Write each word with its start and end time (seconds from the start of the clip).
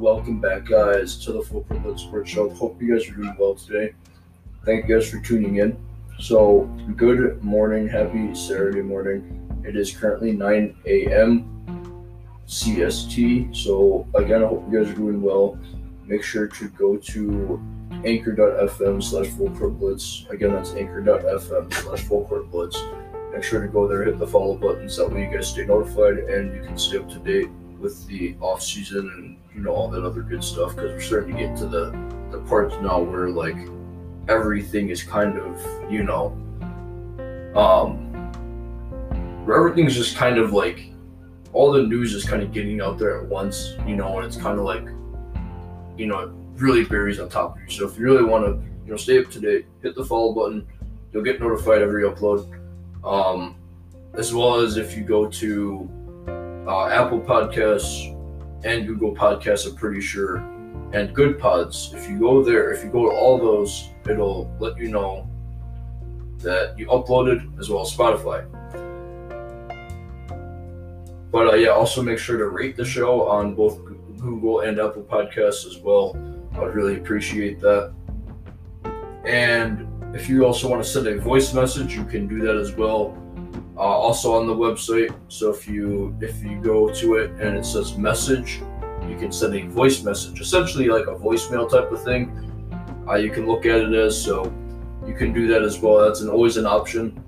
welcome 0.00 0.40
back, 0.40 0.64
guys, 0.64 1.16
to 1.24 1.32
the 1.32 1.42
Full 1.42 1.62
Court 1.64 1.98
Sports 1.98 2.30
Show. 2.30 2.48
Hope 2.50 2.80
you 2.80 2.94
guys 2.94 3.08
are 3.08 3.14
doing 3.14 3.34
well 3.38 3.54
today. 3.54 3.94
Thank 4.64 4.88
you 4.88 4.96
guys 4.96 5.08
for 5.08 5.18
tuning 5.20 5.56
in. 5.56 5.76
So, 6.18 6.62
good 6.96 7.42
morning, 7.42 7.88
happy 7.88 8.34
Saturday 8.34 8.82
morning. 8.82 9.62
It 9.64 9.76
is 9.76 9.96
currently 9.96 10.32
9 10.32 10.76
a.m. 10.86 12.06
CST. 12.46 13.54
So, 13.54 14.06
again, 14.14 14.42
I 14.42 14.48
hope 14.48 14.64
you 14.70 14.78
guys 14.78 14.90
are 14.90 14.94
doing 14.94 15.22
well. 15.22 15.58
Make 16.06 16.22
sure 16.22 16.48
to 16.48 16.68
go 16.70 16.96
to 16.96 17.62
anchor.fm 18.04 19.02
slash 19.02 19.26
full 19.28 19.50
court 19.50 19.78
blitz. 19.78 20.26
Again, 20.30 20.52
that's 20.52 20.74
anchor.fm 20.74 21.72
slash 21.72 22.02
full 22.02 22.24
court 22.26 22.50
blitz. 22.50 22.82
Make 23.32 23.42
sure 23.42 23.60
to 23.62 23.68
go 23.68 23.88
there, 23.88 24.04
hit 24.04 24.18
the 24.18 24.26
follow 24.26 24.56
button, 24.56 24.88
so 24.88 25.08
that 25.08 25.14
way 25.14 25.24
you 25.28 25.34
guys 25.34 25.48
stay 25.48 25.64
notified 25.64 26.18
and 26.18 26.54
you 26.54 26.62
can 26.62 26.78
stay 26.78 26.98
up 26.98 27.08
to 27.08 27.18
date 27.18 27.48
with 27.84 28.06
the 28.06 28.34
off 28.40 28.62
season 28.62 29.10
and 29.14 29.36
you 29.54 29.60
know 29.60 29.70
all 29.70 29.88
that 29.90 30.02
other 30.02 30.22
good 30.22 30.42
stuff 30.42 30.74
because 30.74 30.90
we're 30.90 31.00
starting 31.00 31.36
to 31.36 31.38
get 31.38 31.54
to 31.54 31.66
the 31.66 31.90
the 32.32 32.38
parts 32.48 32.74
now 32.80 32.98
where 32.98 33.28
like 33.28 33.58
everything 34.26 34.88
is 34.88 35.02
kind 35.02 35.38
of 35.38 35.92
you 35.92 36.02
know 36.02 36.28
um 37.54 38.10
where 39.44 39.58
everything's 39.58 39.94
just 39.94 40.16
kind 40.16 40.38
of 40.38 40.54
like 40.54 40.90
all 41.52 41.70
the 41.70 41.82
news 41.82 42.14
is 42.14 42.24
kind 42.24 42.42
of 42.42 42.52
getting 42.52 42.80
out 42.80 42.98
there 42.98 43.20
at 43.20 43.28
once 43.28 43.74
you 43.86 43.94
know 43.94 44.16
and 44.16 44.26
it's 44.26 44.38
kind 44.38 44.58
of 44.58 44.64
like 44.64 44.86
you 45.98 46.06
know 46.06 46.20
it 46.20 46.30
really 46.54 46.84
varies 46.84 47.20
on 47.20 47.28
top 47.28 47.56
of 47.56 47.62
you. 47.62 47.68
So 47.68 47.86
if 47.86 47.98
you 47.98 48.04
really 48.06 48.24
want 48.24 48.46
to 48.46 48.52
you 48.86 48.92
know 48.92 48.96
stay 48.96 49.18
up 49.18 49.30
to 49.32 49.40
date 49.40 49.66
hit 49.82 49.94
the 49.94 50.04
follow 50.04 50.32
button 50.32 50.66
you'll 51.12 51.22
get 51.22 51.38
notified 51.38 51.82
every 51.82 52.04
upload. 52.04 52.48
Um 53.04 53.56
as 54.14 54.32
well 54.32 54.60
as 54.60 54.78
if 54.78 54.96
you 54.96 55.04
go 55.04 55.28
to 55.28 55.90
uh, 56.66 56.86
Apple 56.86 57.20
Podcasts 57.20 58.10
and 58.64 58.86
Google 58.86 59.14
Podcasts, 59.14 59.68
I'm 59.68 59.76
pretty 59.76 60.00
sure, 60.00 60.36
and 60.92 61.14
Good 61.14 61.38
Pods. 61.38 61.92
If 61.94 62.08
you 62.08 62.18
go 62.18 62.42
there, 62.42 62.72
if 62.72 62.82
you 62.82 62.90
go 62.90 63.10
to 63.10 63.14
all 63.14 63.38
those, 63.38 63.90
it'll 64.08 64.50
let 64.58 64.78
you 64.78 64.88
know 64.88 65.28
that 66.38 66.78
you 66.78 66.86
uploaded 66.86 67.58
as 67.58 67.68
well 67.68 67.82
as 67.82 67.94
Spotify. 67.94 68.46
But 71.30 71.52
uh, 71.52 71.56
yeah, 71.56 71.70
also 71.70 72.00
make 72.00 72.18
sure 72.18 72.38
to 72.38 72.46
rate 72.46 72.76
the 72.76 72.84
show 72.84 73.26
on 73.26 73.54
both 73.54 73.84
Google 74.18 74.60
and 74.60 74.78
Apple 74.78 75.02
Podcasts 75.02 75.66
as 75.66 75.78
well. 75.78 76.16
I 76.54 76.60
would 76.60 76.74
really 76.74 76.96
appreciate 76.96 77.60
that. 77.60 77.92
And 79.24 79.86
if 80.14 80.28
you 80.28 80.46
also 80.46 80.68
want 80.68 80.82
to 80.82 80.88
send 80.88 81.08
a 81.08 81.18
voice 81.18 81.52
message, 81.52 81.94
you 81.94 82.04
can 82.04 82.28
do 82.28 82.40
that 82.40 82.56
as 82.56 82.72
well 82.72 83.20
uh, 83.76 83.80
also 83.80 84.34
on 84.34 84.46
the 84.46 84.54
website. 84.54 85.14
So 85.28 85.50
if 85.50 85.66
you 85.66 86.16
if 86.20 86.42
you 86.42 86.60
go 86.60 86.92
to 86.94 87.14
it 87.16 87.30
and 87.32 87.56
it 87.56 87.64
says 87.64 87.96
message, 87.96 88.60
you 89.08 89.16
can 89.16 89.32
send 89.32 89.54
a 89.54 89.66
voice 89.66 90.02
message, 90.02 90.40
essentially 90.40 90.88
like 90.88 91.06
a 91.06 91.14
voicemail 91.14 91.68
type 91.68 91.90
of 91.90 92.02
thing. 92.02 92.30
Uh, 93.08 93.16
you 93.16 93.30
can 93.30 93.46
look 93.46 93.66
at 93.66 93.80
it 93.80 93.92
as 93.92 94.20
so 94.20 94.52
you 95.06 95.14
can 95.14 95.32
do 95.32 95.46
that 95.48 95.62
as 95.62 95.78
well. 95.78 95.98
That's 96.04 96.20
an, 96.20 96.28
always 96.28 96.56
an 96.56 96.66
option. 96.66 97.22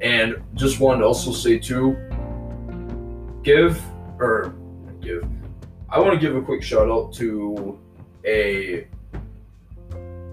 And 0.00 0.36
just 0.54 0.78
wanted 0.78 1.00
to 1.00 1.06
also 1.06 1.32
say 1.32 1.58
too, 1.58 1.96
give 3.42 3.80
or 4.18 4.54
give. 5.00 5.26
I 5.88 5.98
want 5.98 6.12
to 6.12 6.20
give 6.20 6.36
a 6.36 6.42
quick 6.42 6.62
shout 6.62 6.88
out 6.88 7.12
to 7.14 7.78
a 8.24 8.86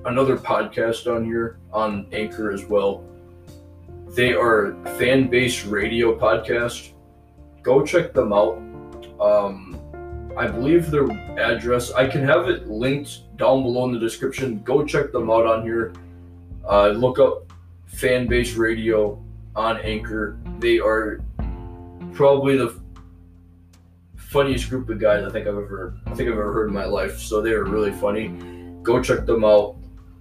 another 0.06 0.36
podcast 0.36 1.14
on 1.14 1.24
here 1.24 1.60
on 1.72 2.08
Anchor 2.12 2.52
as 2.52 2.66
well 2.66 3.06
they 4.16 4.34
are 4.34 4.76
fan 4.98 5.28
base 5.28 5.66
radio 5.66 6.18
podcast. 6.18 6.92
Go 7.62 7.84
check 7.84 8.14
them 8.14 8.32
out. 8.32 8.58
Um, 9.20 9.80
I 10.38 10.48
believe 10.48 10.92
their 10.92 11.10
address. 11.40 11.92
I 11.92 12.08
can 12.08 12.24
have 12.24 12.48
it 12.50 12.68
linked 12.68 13.38
down 13.38 13.64
below 13.64 13.86
in 13.86 13.94
the 13.94 14.00
description. 14.00 14.62
Go 14.64 14.86
check 14.86 15.12
them 15.12 15.30
out 15.30 15.46
on 15.46 15.64
here. 15.64 15.94
Uh, 16.68 16.90
look 16.90 17.20
up 17.20 17.52
fan 17.88 18.28
base 18.28 18.56
radio 18.56 19.24
on 19.56 19.78
Anchor. 19.78 20.40
They 20.60 20.80
are 20.80 21.22
probably 22.14 22.58
the 22.58 22.80
funniest 24.16 24.70
group 24.70 24.90
of 24.90 25.00
guys 25.00 25.24
I 25.24 25.32
think 25.32 25.48
I've 25.48 25.56
ever 25.56 25.96
I 26.08 26.14
think 26.16 26.28
I've 26.30 26.36
ever 26.36 26.54
heard 26.54 26.68
in 26.68 26.74
my 26.74 26.86
life. 26.86 27.20
So 27.20 27.42
they 27.42 27.52
are 27.52 27.66
really 27.66 27.92
funny. 27.92 28.30
Go 28.82 29.02
check 29.02 29.26
them 29.26 29.44
out. 29.44 29.78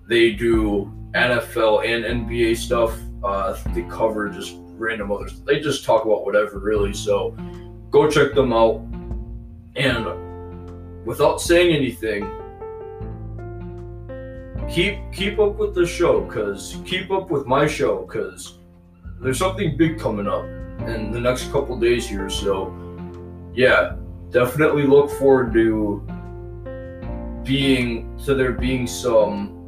They 0.08 0.32
do 0.32 0.92
NFL 1.14 1.84
and 1.84 2.28
NBA 2.28 2.56
stuff. 2.56 2.98
Uh, 3.24 3.56
they 3.68 3.82
cover 3.82 4.28
just 4.28 4.56
random 4.76 5.12
others. 5.12 5.40
They 5.40 5.60
just 5.60 5.84
talk 5.84 6.04
about 6.04 6.24
whatever, 6.24 6.58
really. 6.58 6.92
So 6.92 7.36
go 7.90 8.10
check 8.10 8.34
them 8.34 8.52
out. 8.52 8.82
And 9.76 11.04
without 11.04 11.40
saying 11.40 11.74
anything, 11.74 12.28
keep 14.68 14.98
keep 15.12 15.38
up 15.38 15.56
with 15.56 15.74
the 15.74 15.86
show, 15.86 16.24
cause 16.26 16.78
keep 16.84 17.10
up 17.10 17.30
with 17.30 17.46
my 17.46 17.66
show, 17.66 18.04
cause 18.04 18.58
there's 19.20 19.38
something 19.38 19.76
big 19.76 19.98
coming 19.98 20.26
up 20.26 20.44
in 20.88 21.10
the 21.10 21.20
next 21.20 21.50
couple 21.52 21.78
days 21.78 22.08
here. 22.08 22.28
So 22.28 22.74
yeah, 23.54 23.96
definitely 24.30 24.84
look 24.86 25.10
forward 25.10 25.52
to 25.54 26.02
being 27.44 28.18
to 28.24 28.34
there 28.34 28.52
being 28.52 28.86
some 28.86 29.61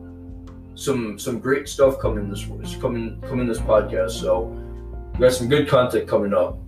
some 0.75 1.19
some 1.19 1.39
great 1.39 1.69
stuff 1.69 1.99
coming 1.99 2.29
this 2.29 2.47
coming 2.77 3.21
coming 3.23 3.47
this 3.47 3.59
podcast. 3.59 4.12
So 4.12 4.45
we 5.15 5.21
got 5.21 5.33
some 5.33 5.49
good 5.49 5.69
content 5.69 6.09
coming 6.09 6.35
up. 6.35 6.59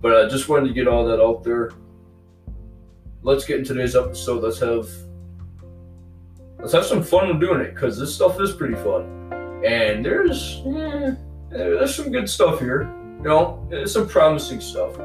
But 0.00 0.16
I 0.24 0.28
just 0.28 0.48
wanted 0.48 0.68
to 0.68 0.74
get 0.74 0.88
all 0.88 1.04
that 1.06 1.20
out 1.20 1.44
there. 1.44 1.72
Let's 3.22 3.44
get 3.44 3.58
in 3.58 3.64
today's 3.64 3.96
episode. 3.96 4.42
Let's 4.42 4.58
have 4.60 4.88
let's 6.58 6.72
have 6.72 6.86
some 6.86 7.02
fun 7.02 7.38
doing 7.38 7.60
it 7.60 7.74
because 7.74 7.98
this 7.98 8.14
stuff 8.14 8.40
is 8.40 8.52
pretty 8.52 8.76
fun. 8.76 9.32
And 9.64 10.04
there's 10.04 10.62
eh, 10.66 11.14
there's 11.50 11.94
some 11.94 12.10
good 12.10 12.28
stuff 12.28 12.60
here. 12.60 12.82
You 13.18 13.24
know, 13.24 13.66
there's 13.68 13.92
some 13.92 14.08
promising 14.08 14.60
stuff. 14.60 14.96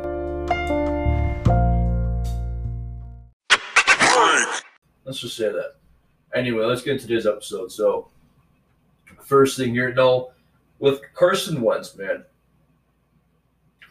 Let's 5.06 5.19
just 5.19 5.38
say 5.38 5.52
that. 5.52 5.75
Anyway, 6.34 6.66
let's 6.66 6.81
get 6.81 6.94
into 6.94 7.07
today's 7.07 7.28
episode. 7.28 7.72
So, 7.72 8.09
first 9.25 9.57
thing 9.57 9.73
here. 9.73 9.93
No, 9.93 10.31
with 10.79 11.01
Carson 11.13 11.61
Wentz, 11.61 11.95
man, 11.95 12.23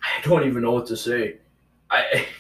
I 0.02 0.20
don't 0.22 0.46
even 0.46 0.62
know 0.62 0.72
what 0.72 0.86
to 0.86 0.96
say. 0.96 1.38
I. 1.90 2.26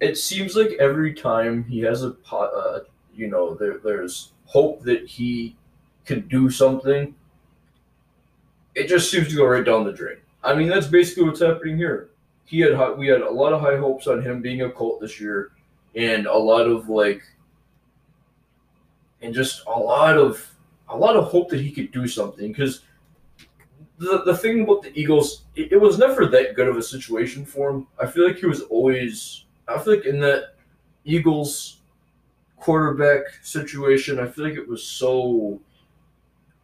It 0.00 0.16
seems 0.16 0.56
like 0.56 0.70
every 0.80 1.12
time 1.12 1.64
he 1.64 1.80
has 1.80 2.02
a 2.02 2.12
pot, 2.12 2.50
uh, 2.56 2.78
you 3.14 3.28
know, 3.28 3.54
there, 3.54 3.76
there's 3.84 4.32
hope 4.46 4.82
that 4.84 5.06
he 5.06 5.58
can 6.06 6.26
do 6.28 6.48
something. 6.48 7.14
It 8.74 8.88
just 8.88 9.10
seems 9.10 9.28
to 9.28 9.36
go 9.36 9.44
right 9.44 9.62
down 9.62 9.84
the 9.84 9.92
drain. 9.92 10.16
I 10.42 10.54
mean, 10.54 10.68
that's 10.68 10.86
basically 10.86 11.24
what's 11.24 11.40
happening 11.40 11.76
here. 11.76 12.10
He 12.46 12.60
had 12.60 12.72
we 12.96 13.08
had 13.08 13.20
a 13.20 13.30
lot 13.30 13.52
of 13.52 13.60
high 13.60 13.76
hopes 13.76 14.06
on 14.06 14.22
him 14.22 14.40
being 14.40 14.62
a 14.62 14.70
Colt 14.70 15.00
this 15.00 15.20
year, 15.20 15.52
and 15.94 16.26
a 16.26 16.36
lot 16.36 16.66
of 16.66 16.88
like, 16.88 17.22
and 19.20 19.34
just 19.34 19.62
a 19.66 19.78
lot 19.78 20.16
of 20.16 20.44
a 20.90 20.96
lot 20.96 21.16
of 21.16 21.24
hope 21.30 21.48
that 21.50 21.60
he 21.60 21.70
could 21.70 21.92
do 21.92 22.06
something 22.06 22.48
because 22.48 22.82
the, 23.98 24.22
the 24.24 24.36
thing 24.36 24.62
about 24.62 24.82
the 24.82 24.98
Eagles, 24.98 25.44
it, 25.54 25.72
it, 25.72 25.80
was 25.80 25.98
never 25.98 26.26
that 26.26 26.54
good 26.56 26.68
of 26.68 26.76
a 26.76 26.82
situation 26.82 27.44
for 27.44 27.70
him. 27.70 27.86
I 28.00 28.06
feel 28.06 28.26
like 28.26 28.38
he 28.38 28.46
was 28.46 28.62
always, 28.62 29.44
I 29.68 29.78
feel 29.78 29.96
like 29.96 30.06
in 30.06 30.20
that 30.20 30.54
Eagles 31.04 31.80
quarterback 32.56 33.24
situation, 33.42 34.18
I 34.18 34.26
feel 34.26 34.44
like 34.44 34.54
it 34.54 34.68
was 34.68 34.82
so. 34.82 35.60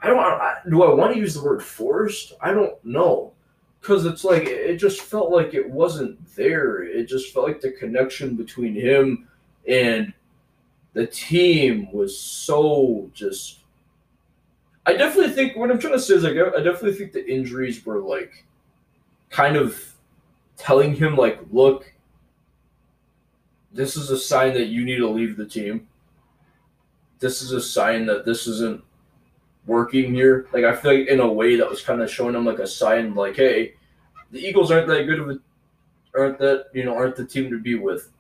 I 0.01 0.09
don't. 0.09 0.19
I, 0.19 0.57
do 0.69 0.83
I 0.83 0.95
want 0.95 1.15
to 1.15 1.19
use 1.19 1.35
the 1.35 1.43
word 1.43 1.63
forced? 1.63 2.33
I 2.41 2.53
don't 2.53 2.83
know, 2.85 3.33
because 3.81 4.07
it's 4.07 4.25
like 4.25 4.45
it 4.45 4.77
just 4.77 5.01
felt 5.01 5.31
like 5.31 5.55
it 5.55 5.69
wasn't 5.69 6.19
there. 6.37 6.83
It 6.83 7.07
just 7.07 7.33
felt 7.33 7.47
like 7.47 7.61
the 7.61 7.73
connection 7.73 8.37
between 8.37 8.75
him 8.75 9.29
and 9.67 10.13
the 10.93 11.07
team 11.07 11.91
was 11.93 12.19
so 12.19 13.11
just 13.13 13.61
I 14.87 14.93
definitely 14.93 15.33
think 15.33 15.57
what 15.57 15.71
I'm 15.71 15.79
trying 15.79 15.95
to 15.95 16.01
say 16.01 16.15
is 16.15 16.23
like 16.23 16.37
I 16.37 16.63
definitely 16.63 16.95
think 16.95 17.13
the 17.13 17.29
injuries 17.29 17.85
were 17.85 17.99
like 17.99 18.45
kind 19.31 19.57
of 19.57 19.95
telling 20.57 20.95
him 20.95 21.17
like, 21.17 21.41
look, 21.51 21.93
this 23.73 23.97
is 23.97 24.11
a 24.11 24.19
sign 24.19 24.55
that 24.55 24.67
you 24.67 24.85
need 24.85 24.99
to 24.99 25.09
leave 25.09 25.37
the 25.37 25.45
team. 25.45 25.89
This 27.19 27.43
is 27.43 27.53
a 27.53 27.61
sign 27.61 28.07
that 28.07 28.25
this 28.25 28.47
isn't 28.47 28.83
working 29.67 30.15
here. 30.15 30.49
Like 30.53 30.65
I 30.65 30.75
feel 30.77 30.99
like 30.99 31.09
in 31.09 31.21
a 31.21 31.31
way 31.31 31.57
that 31.57 31.69
was 31.69 31.83
kind 31.83 32.01
of 32.01 32.11
showing 32.11 32.35
him 32.35 32.45
like 32.45 32.61
a 32.61 32.67
sign 32.67 33.15
like, 33.15 33.37
hey, 33.37 33.75
the 34.31 34.41
Eagles 34.41 34.71
aren't 34.71 34.87
that 34.89 35.05
good 35.05 35.19
of 35.19 35.31
a 35.31 35.39
aren't 36.17 36.39
that, 36.39 36.67
you 36.73 36.85
know, 36.85 36.97
aren't 36.97 37.17
the 37.17 37.27
team 37.27 37.51
to 37.51 37.59
be 37.59 37.75
with. 37.75 38.11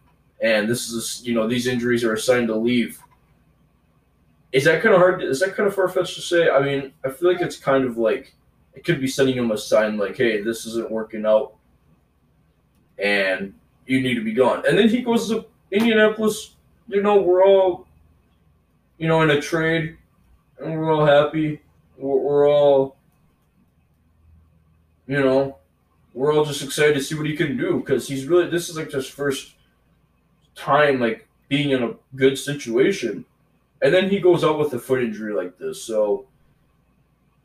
And 0.43 0.69
this 0.69 0.91
is 0.91 1.23
you 1.25 1.33
know, 1.33 1.47
these 1.47 1.67
injuries 1.67 2.05
are 2.05 2.15
a 2.15 2.19
sign 2.19 2.47
to 2.49 2.57
leave. 2.57 3.01
Is 4.53 4.65
that 4.65 4.83
kind 4.83 4.95
of 4.95 5.01
hard? 5.01 5.23
Is 5.23 5.41
that 5.41 5.55
kind 5.55 5.67
of 5.67 5.75
far 5.75 5.89
fetched 5.89 6.15
to 6.15 6.21
say? 6.21 6.49
I 6.49 6.61
mean, 6.61 6.93
I 7.05 7.11
feel 7.11 7.33
like 7.33 7.41
it's 7.41 7.59
kind 7.59 7.85
of 7.85 7.99
like 7.99 8.35
it 8.75 8.85
could 8.85 9.01
be 9.01 9.09
sending 9.09 9.37
him 9.37 9.51
a 9.51 9.59
sign 9.59 9.99
like, 9.99 10.17
"Hey, 10.17 10.43
this 10.43 10.67
isn't 10.67 10.91
working 10.91 11.27
out, 11.27 11.55
and 12.99 13.55
you 13.87 14.01
need 14.01 14.15
to 14.15 14.25
be 14.25 14.33
gone." 14.33 14.63
And 14.67 14.79
then 14.79 14.89
he 14.89 15.03
goes 15.03 15.29
to 15.29 15.47
Indianapolis, 15.71 16.55
you 16.89 17.03
know, 17.03 17.21
we're 17.21 17.45
all, 17.45 17.87
you 18.99 19.09
know, 19.09 19.23
in 19.23 19.31
a 19.31 19.41
trade, 19.41 19.97
and 20.59 20.79
we're 20.79 20.93
all 20.93 21.05
happy. 21.05 21.61
We're, 21.99 22.19
we're 22.19 22.49
all, 22.49 22.97
you 25.07 25.21
know, 25.21 25.59
we're 26.15 26.33
all 26.33 26.45
just 26.45 26.63
excited 26.63 26.95
to 26.95 27.03
see 27.03 27.15
what 27.15 27.27
he 27.27 27.37
can 27.37 27.57
do 27.57 27.81
because 27.81 28.09
he's 28.09 28.27
really. 28.27 28.49
This 28.49 28.69
is 28.69 28.77
like 28.77 28.93
his 28.93 29.09
first 29.09 29.55
time, 30.55 31.01
like 31.01 31.27
being 31.49 31.71
in 31.71 31.83
a 31.83 31.95
good 32.15 32.39
situation, 32.39 33.25
and 33.83 33.93
then 33.93 34.09
he 34.09 34.21
goes 34.21 34.45
out 34.45 34.59
with 34.59 34.73
a 34.73 34.79
foot 34.79 35.03
injury 35.03 35.35
like 35.35 35.59
this. 35.59 35.83
So 35.83 36.27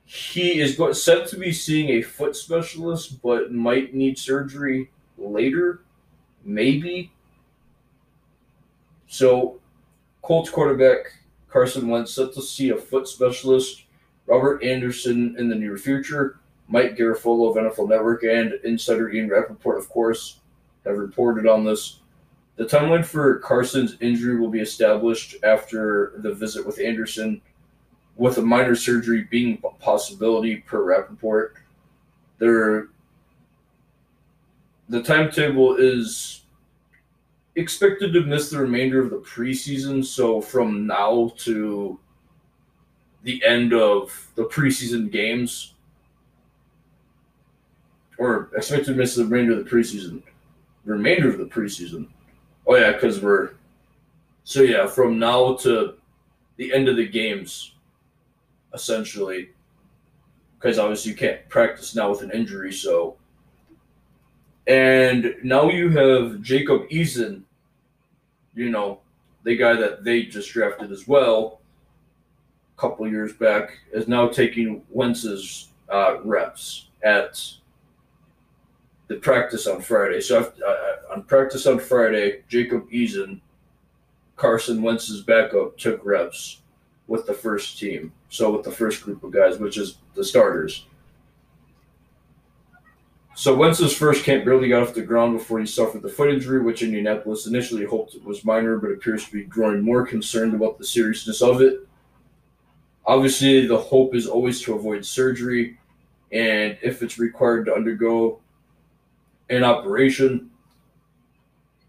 he 0.06 0.60
is 0.60 0.78
said 1.02 1.26
to 1.28 1.38
be 1.38 1.54
seeing 1.54 1.90
a 1.90 2.02
foot 2.02 2.36
specialist, 2.36 3.22
but 3.22 3.54
might 3.54 3.94
need 3.94 4.18
surgery 4.18 4.92
later, 5.18 5.84
maybe. 6.44 7.14
So, 9.08 9.62
Colts 10.22 10.50
quarterback 10.50 11.14
Carson 11.50 11.88
Wentz 11.88 12.14
set 12.14 12.34
to 12.34 12.42
see 12.42 12.72
a 12.72 12.78
foot 12.78 13.08
specialist, 13.08 13.84
Robert 14.26 14.62
Anderson 14.64 15.36
in 15.38 15.48
the 15.48 15.56
near 15.56 15.78
future. 15.78 16.40
Mike 16.68 16.98
Garafolo 16.98 17.50
of 17.50 17.56
NFL 17.56 17.90
Network 17.90 18.24
and 18.24 18.54
insider 18.66 19.10
Ian 19.12 19.30
Rapoport, 19.30 19.78
of 19.78 19.88
course, 19.88 20.40
have 20.86 20.98
reported 20.98 21.48
on 21.48 21.64
this. 21.64 22.01
The 22.62 22.68
timeline 22.68 23.04
for 23.04 23.40
Carson's 23.40 23.98
injury 24.02 24.40
will 24.40 24.52
be 24.52 24.60
established 24.60 25.36
after 25.42 26.14
the 26.18 26.32
visit 26.32 26.64
with 26.64 26.80
Anderson, 26.80 27.42
with 28.18 28.38
a 28.38 28.44
minor 28.44 28.76
surgery 28.76 29.28
being 29.32 29.60
a 29.64 29.70
possibility 29.84 30.58
per 30.58 30.84
Rapoport. 30.84 31.56
There, 32.38 32.90
the 34.90 35.02
timetable 35.02 35.78
is 35.78 36.44
expected 37.56 38.14
to 38.14 38.22
miss 38.22 38.52
the 38.52 38.60
remainder 38.60 39.00
of 39.00 39.10
the 39.10 39.22
preseason. 39.22 40.06
So 40.06 40.40
from 40.40 40.86
now 40.86 41.34
to 41.38 42.00
the 43.24 43.44
end 43.44 43.74
of 43.74 44.30
the 44.36 44.46
preseason 44.46 45.12
games, 45.12 45.74
or 48.20 48.52
expected 48.56 48.86
to 48.86 48.94
miss 48.94 49.16
the 49.16 49.24
remainder 49.24 49.58
of 49.58 49.66
the 49.66 49.72
preseason, 49.72 50.22
remainder 50.86 51.28
of 51.28 51.40
the 51.40 51.46
preseason. 51.46 52.08
Oh 52.68 52.76
yeah, 52.76 52.92
because 52.92 53.22
we're 53.22 53.52
so 54.44 54.62
yeah 54.62 54.88
from 54.88 55.20
now 55.20 55.56
to 55.58 55.96
the 56.58 56.74
end 56.74 56.88
of 56.88 56.98
the 56.98 57.08
games, 57.08 57.74
essentially. 58.74 59.50
Because 60.60 60.78
obviously 60.78 61.12
you 61.12 61.18
can't 61.18 61.48
practice 61.50 61.96
now 61.96 62.12
with 62.12 62.22
an 62.22 62.32
injury, 62.32 62.72
so. 62.72 63.18
And 64.68 65.34
now 65.44 65.70
you 65.70 65.90
have 65.90 66.42
Jacob 66.42 66.88
Eason 66.90 67.44
you 68.54 68.70
know, 68.70 69.00
the 69.44 69.56
guy 69.56 69.76
that 69.76 70.04
they 70.04 70.24
just 70.24 70.52
drafted 70.52 70.92
as 70.92 71.08
well 71.08 71.60
a 72.78 72.82
couple 72.82 73.08
years 73.08 73.34
back 73.34 73.78
is 73.94 74.08
now 74.08 74.28
taking 74.28 74.84
Wentz's 74.90 75.70
uh, 75.90 76.18
reps 76.24 76.88
at 77.04 77.42
the 79.12 79.18
practice 79.18 79.68
on 79.68 79.82
Friday. 79.82 80.22
So 80.22 80.54
uh, 80.66 81.14
on 81.14 81.24
practice 81.24 81.68
on 81.68 81.80
Friday, 81.80 82.44
Jacob 82.48 82.90
Eason, 82.90 83.42
Carson 84.38 84.82
Wentz's 84.82 85.22
backup, 85.22 85.78
took 85.78 86.04
reps 86.06 86.62
with 87.08 87.26
the 87.26 87.34
first 87.34 87.78
team. 87.78 88.14
So 88.30 88.56
with 88.56 88.64
the 88.64 88.72
first 88.72 89.04
group 89.04 89.22
of 89.24 89.32
guys, 89.32 89.58
which 89.58 89.78
is 89.78 89.98
the 90.16 90.24
starters. 90.24 90.86
So 93.36 93.56
Wentz's 93.56 93.96
first 93.96 94.24
camp 94.24 94.46
barely 94.46 94.70
got 94.70 94.84
off 94.84 94.94
the 94.94 95.02
ground 95.02 95.38
before 95.38 95.60
he 95.60 95.66
suffered 95.66 96.04
the 96.04 96.10
foot 96.10 96.30
injury, 96.30 96.62
which 96.62 96.84
Indianapolis 96.84 97.48
initially 97.48 97.86
hoped 97.86 98.16
was 98.24 98.46
minor, 98.46 98.78
but 98.78 98.92
appears 98.92 99.26
to 99.26 99.32
be 99.32 99.44
growing 99.44 99.82
more 99.82 100.06
concerned 100.06 100.54
about 100.54 100.78
the 100.78 100.86
seriousness 100.86 101.42
of 101.42 101.62
it. 101.62 101.86
Obviously, 103.06 103.68
the 103.68 103.78
hope 103.78 104.16
is 104.16 104.28
always 104.28 104.62
to 104.62 104.76
avoid 104.76 105.06
surgery, 105.06 105.80
and 106.32 106.78
if 106.82 107.02
it's 107.02 107.18
required 107.18 107.66
to 107.66 107.74
undergo 107.74 108.41
an 109.52 109.64
operation, 109.64 110.50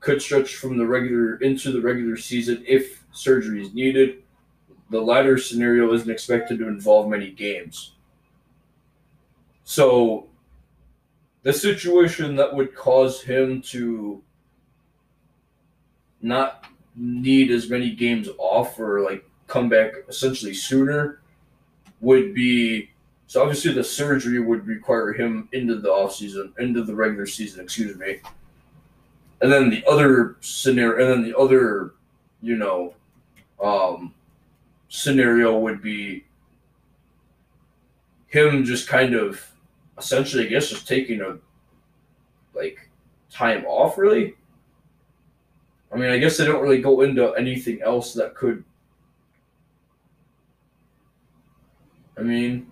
could 0.00 0.20
stretch 0.20 0.56
from 0.56 0.76
the 0.76 0.86
regular 0.86 1.36
into 1.36 1.70
the 1.70 1.80
regular 1.80 2.16
season 2.16 2.62
if 2.66 3.04
surgery 3.12 3.62
is 3.62 3.72
needed. 3.72 4.22
The 4.90 5.00
latter 5.00 5.38
scenario 5.38 5.92
isn't 5.94 6.10
expected 6.10 6.58
to 6.58 6.68
involve 6.68 7.08
many 7.08 7.30
games. 7.30 7.92
So 9.64 10.26
the 11.44 11.52
situation 11.52 12.34
that 12.36 12.52
would 12.54 12.74
cause 12.74 13.22
him 13.22 13.62
to 13.62 14.22
not 16.20 16.66
need 16.96 17.50
as 17.50 17.70
many 17.70 17.94
games 17.94 18.28
off 18.38 18.78
or 18.78 19.00
like 19.00 19.24
come 19.46 19.68
back 19.68 19.92
essentially 20.08 20.52
sooner 20.52 21.20
would 22.00 22.34
be 22.34 22.90
so 23.32 23.40
obviously 23.40 23.72
the 23.72 23.82
surgery 23.82 24.40
would 24.40 24.66
require 24.66 25.14
him 25.14 25.48
into 25.52 25.76
the 25.76 25.88
off 25.88 26.14
season, 26.14 26.52
into 26.58 26.84
the 26.84 26.94
regular 26.94 27.24
season, 27.24 27.64
excuse 27.64 27.96
me. 27.96 28.18
And 29.40 29.50
then 29.50 29.70
the 29.70 29.82
other 29.86 30.36
scenario 30.40 31.00
and 31.00 31.10
then 31.10 31.30
the 31.30 31.38
other, 31.38 31.94
you 32.42 32.56
know, 32.56 32.92
um 33.58 34.12
scenario 34.90 35.58
would 35.58 35.80
be 35.80 36.26
him 38.26 38.66
just 38.66 38.86
kind 38.86 39.14
of 39.14 39.42
essentially, 39.96 40.44
I 40.44 40.50
guess, 40.50 40.68
just 40.68 40.86
taking 40.86 41.22
a 41.22 41.38
like 42.54 42.90
time 43.30 43.64
off. 43.64 43.96
Really, 43.96 44.34
I 45.90 45.96
mean, 45.96 46.10
I 46.10 46.18
guess 46.18 46.36
they 46.36 46.44
don't 46.44 46.60
really 46.60 46.82
go 46.82 47.00
into 47.00 47.32
anything 47.32 47.80
else 47.80 48.12
that 48.12 48.34
could. 48.34 48.62
I 52.18 52.20
mean, 52.20 52.71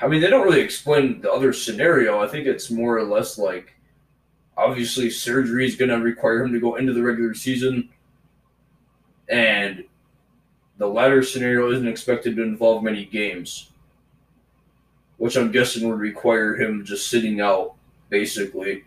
I 0.00 0.06
mean, 0.08 0.20
they 0.20 0.30
don't 0.30 0.44
really 0.44 0.60
explain 0.60 1.20
the 1.20 1.32
other 1.32 1.52
scenario. 1.52 2.20
I 2.20 2.28
think 2.28 2.46
it's 2.46 2.70
more 2.70 2.96
or 2.96 3.04
less 3.04 3.38
like 3.38 3.74
obviously 4.56 5.10
surgery 5.10 5.66
is 5.66 5.76
going 5.76 5.90
to 5.90 5.98
require 5.98 6.42
him 6.42 6.52
to 6.52 6.60
go 6.60 6.76
into 6.76 6.94
the 6.94 7.02
regular 7.02 7.34
season 7.34 7.90
and 9.28 9.84
the 10.78 10.86
latter 10.86 11.22
scenario 11.22 11.70
isn't 11.70 11.88
expected 11.88 12.36
to 12.36 12.42
involve 12.42 12.82
many 12.82 13.04
games, 13.04 13.70
which 15.16 15.36
I'm 15.36 15.50
guessing 15.50 15.88
would 15.88 15.98
require 15.98 16.54
him 16.54 16.84
just 16.84 17.08
sitting 17.08 17.40
out, 17.40 17.74
basically, 18.10 18.84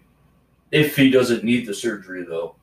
if 0.72 0.96
he 0.96 1.10
doesn't 1.10 1.44
need 1.44 1.66
the 1.66 1.74
surgery, 1.74 2.24
though. 2.24 2.56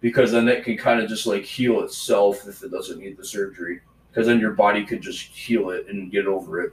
Because 0.00 0.30
then 0.30 0.48
it 0.48 0.64
can 0.64 0.76
kind 0.76 1.00
of 1.00 1.08
just 1.08 1.26
like 1.26 1.44
heal 1.44 1.80
itself 1.80 2.46
if 2.46 2.62
it 2.62 2.70
doesn't 2.70 3.00
need 3.00 3.16
the 3.16 3.24
surgery. 3.24 3.80
Because 4.10 4.26
then 4.26 4.38
your 4.38 4.52
body 4.52 4.84
could 4.84 5.00
just 5.00 5.22
heal 5.22 5.70
it 5.70 5.86
and 5.88 6.12
get 6.12 6.26
over 6.26 6.60
it. 6.60 6.72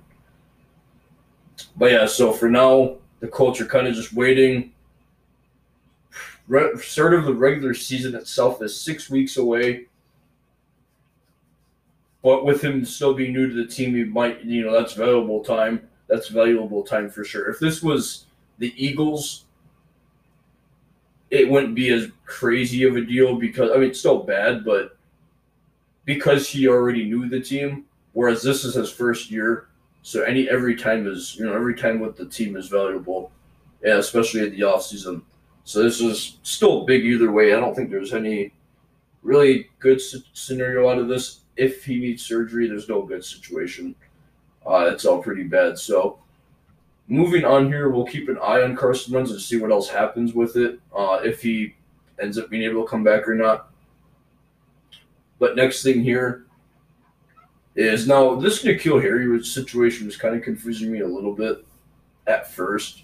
But 1.78 1.92
yeah, 1.92 2.06
so 2.06 2.32
for 2.32 2.50
now, 2.50 2.96
the 3.20 3.28
Colts 3.28 3.62
are 3.62 3.66
kind 3.66 3.88
of 3.88 3.96
just 3.96 4.14
waiting. 4.14 4.74
Re- 6.48 6.78
start 6.78 7.14
of 7.14 7.26
the 7.26 7.34
regular 7.34 7.74
season 7.74 8.16
itself 8.16 8.62
is 8.62 8.80
six 8.80 9.10
weeks 9.10 9.38
away 9.38 9.88
but 12.26 12.44
with 12.44 12.64
him 12.64 12.84
still 12.84 13.14
being 13.14 13.34
new 13.34 13.48
to 13.48 13.54
the 13.54 13.68
team, 13.68 13.94
he 13.94 14.04
might, 14.04 14.44
you 14.44 14.66
know, 14.66 14.72
that's 14.72 14.94
valuable 14.94 15.44
time. 15.44 15.88
That's 16.08 16.28
valuable 16.28 16.82
time 16.82 17.08
for 17.08 17.24
sure. 17.24 17.52
If 17.52 17.60
this 17.60 17.84
was 17.84 18.26
the 18.58 18.74
Eagles, 18.84 19.46
it 21.30 21.48
wouldn't 21.48 21.76
be 21.76 21.90
as 21.90 22.10
crazy 22.26 22.84
of 22.84 22.96
a 22.96 23.02
deal 23.02 23.36
because 23.36 23.70
I 23.70 23.76
mean 23.76 23.92
it's 23.92 24.00
still 24.00 24.24
bad, 24.24 24.66
but 24.66 24.98
because 26.06 26.50
he 26.50 26.68
already 26.68 27.06
knew 27.06 27.30
the 27.30 27.40
team, 27.40 27.86
whereas 28.14 28.42
this 28.42 28.66
is 28.66 28.74
his 28.74 28.92
first 28.92 29.30
year, 29.30 29.68
so 30.06 30.22
any 30.22 30.48
every 30.48 30.76
time 30.76 31.08
is 31.08 31.36
you 31.36 31.48
know 31.48 31.56
every 31.56 31.74
time 31.74 32.00
with 32.00 32.16
the 32.16 32.28
team 32.28 32.56
is 32.56 32.68
valuable, 32.68 33.32
yeah, 33.84 33.98
especially 33.98 34.42
at 34.42 34.52
the 34.52 34.62
off 34.62 34.84
season. 34.84 35.24
So 35.64 35.82
this 35.82 36.00
is 36.00 36.38
still 36.44 36.86
big 36.86 37.04
either 37.04 37.32
way. 37.32 37.56
I 37.56 37.60
don't 37.60 37.74
think 37.74 37.90
there's 37.90 38.14
any 38.14 38.54
really 39.24 39.72
good 39.80 40.00
scenario 40.34 40.88
out 40.88 41.00
of 41.00 41.08
this 41.08 41.42
if 41.58 41.84
he 41.84 41.98
needs 41.98 42.22
surgery, 42.22 42.68
there's 42.68 42.88
no 42.88 43.02
good 43.02 43.26
situation. 43.26 43.96
Uh, 44.64 44.90
it's 44.92 45.06
all 45.06 45.24
pretty 45.24 45.44
bad. 45.44 45.80
So, 45.80 46.20
moving 47.08 47.44
on 47.44 47.66
here, 47.66 47.90
we'll 47.90 48.06
keep 48.06 48.30
an 48.30 48.38
eye 48.38 48.62
on 48.62 48.76
Carson 48.76 49.16
Wentz 49.16 49.32
and 49.32 49.42
see 49.42 49.58
what 49.58 49.72
else 49.72 49.90
happens 49.90 50.36
with 50.36 50.56
it. 50.56 50.80
Uh, 50.96 51.20
if 51.24 51.42
he 51.42 51.74
ends 52.22 52.38
up 52.38 52.52
being 52.52 52.62
able 52.62 52.84
to 52.84 52.88
come 52.88 53.04
back 53.04 53.28
or 53.28 53.34
not. 53.34 53.72
But 55.40 55.56
next 55.56 55.82
thing 55.82 56.04
here 56.04 56.45
is 57.75 58.08
now 58.08 58.36
this 58.36 58.63
N'Keal 58.63 59.01
Harry 59.01 59.44
situation 59.44 60.05
was 60.05 60.17
kind 60.17 60.36
of 60.36 60.44
confusing 60.44 60.91
me 60.91 61.01
a 61.01 61.08
little 61.08 61.34
bit 61.34 61.65
at 62.27 62.51
first, 62.51 63.03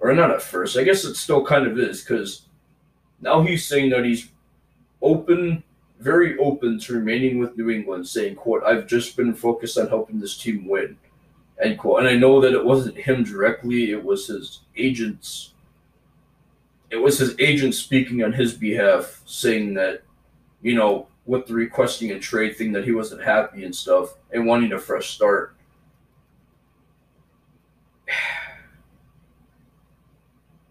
or 0.00 0.12
not 0.12 0.30
at 0.30 0.42
first. 0.42 0.76
I 0.76 0.84
guess 0.84 1.04
it 1.04 1.14
still 1.14 1.44
kind 1.44 1.66
of 1.66 1.78
is 1.78 2.02
because 2.02 2.46
now 3.20 3.42
he's 3.42 3.66
saying 3.66 3.90
that 3.90 4.04
he's 4.04 4.28
open 5.00 5.62
very 6.02 6.36
open 6.38 6.80
to 6.80 6.94
remaining 6.94 7.38
with 7.38 7.56
New 7.56 7.70
England, 7.70 8.06
saying, 8.06 8.34
quote, 8.34 8.64
I've 8.64 8.88
just 8.88 9.16
been 9.16 9.34
focused 9.34 9.78
on 9.78 9.88
helping 9.88 10.18
this 10.18 10.36
team 10.36 10.66
win. 10.66 10.96
End 11.62 11.78
quote. 11.78 12.00
And 12.00 12.08
I 12.08 12.16
know 12.16 12.40
that 12.40 12.54
it 12.54 12.64
wasn't 12.64 12.96
him 12.96 13.22
directly, 13.22 13.92
it 13.92 14.02
was 14.02 14.26
his 14.26 14.60
agents. 14.76 15.52
It 16.90 16.96
was 16.96 17.18
his 17.18 17.36
agent 17.38 17.74
speaking 17.74 18.22
on 18.24 18.32
his 18.32 18.52
behalf, 18.52 19.22
saying 19.24 19.74
that, 19.74 20.02
you 20.60 20.74
know, 20.74 21.06
with 21.26 21.46
the 21.46 21.54
requesting 21.54 22.10
a 22.12 22.18
trade 22.18 22.56
thing, 22.56 22.72
that 22.72 22.84
he 22.84 22.92
wasn't 22.92 23.22
happy 23.22 23.64
and 23.64 23.74
stuff 23.74 24.14
and 24.32 24.46
wanting 24.46 24.72
a 24.72 24.78
fresh 24.78 25.10
start. 25.10 25.54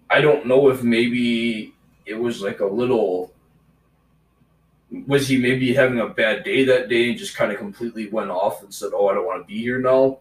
I 0.09 0.19
don't 0.19 0.45
know 0.45 0.69
if 0.69 0.83
maybe 0.83 1.73
it 2.05 2.15
was 2.15 2.41
like 2.41 2.59
a 2.59 2.65
little 2.65 3.31
was 5.07 5.27
he 5.27 5.37
maybe 5.37 5.73
having 5.73 5.99
a 5.99 6.07
bad 6.07 6.43
day 6.43 6.65
that 6.65 6.89
day 6.89 7.09
and 7.09 7.17
just 7.17 7.35
kind 7.35 7.51
of 7.51 7.57
completely 7.57 8.09
went 8.09 8.29
off 8.29 8.61
and 8.61 8.73
said, 8.73 8.91
"Oh, 8.93 9.07
I 9.07 9.13
don't 9.13 9.25
want 9.25 9.41
to 9.41 9.47
be 9.47 9.61
here 9.61 9.79
now." 9.79 10.19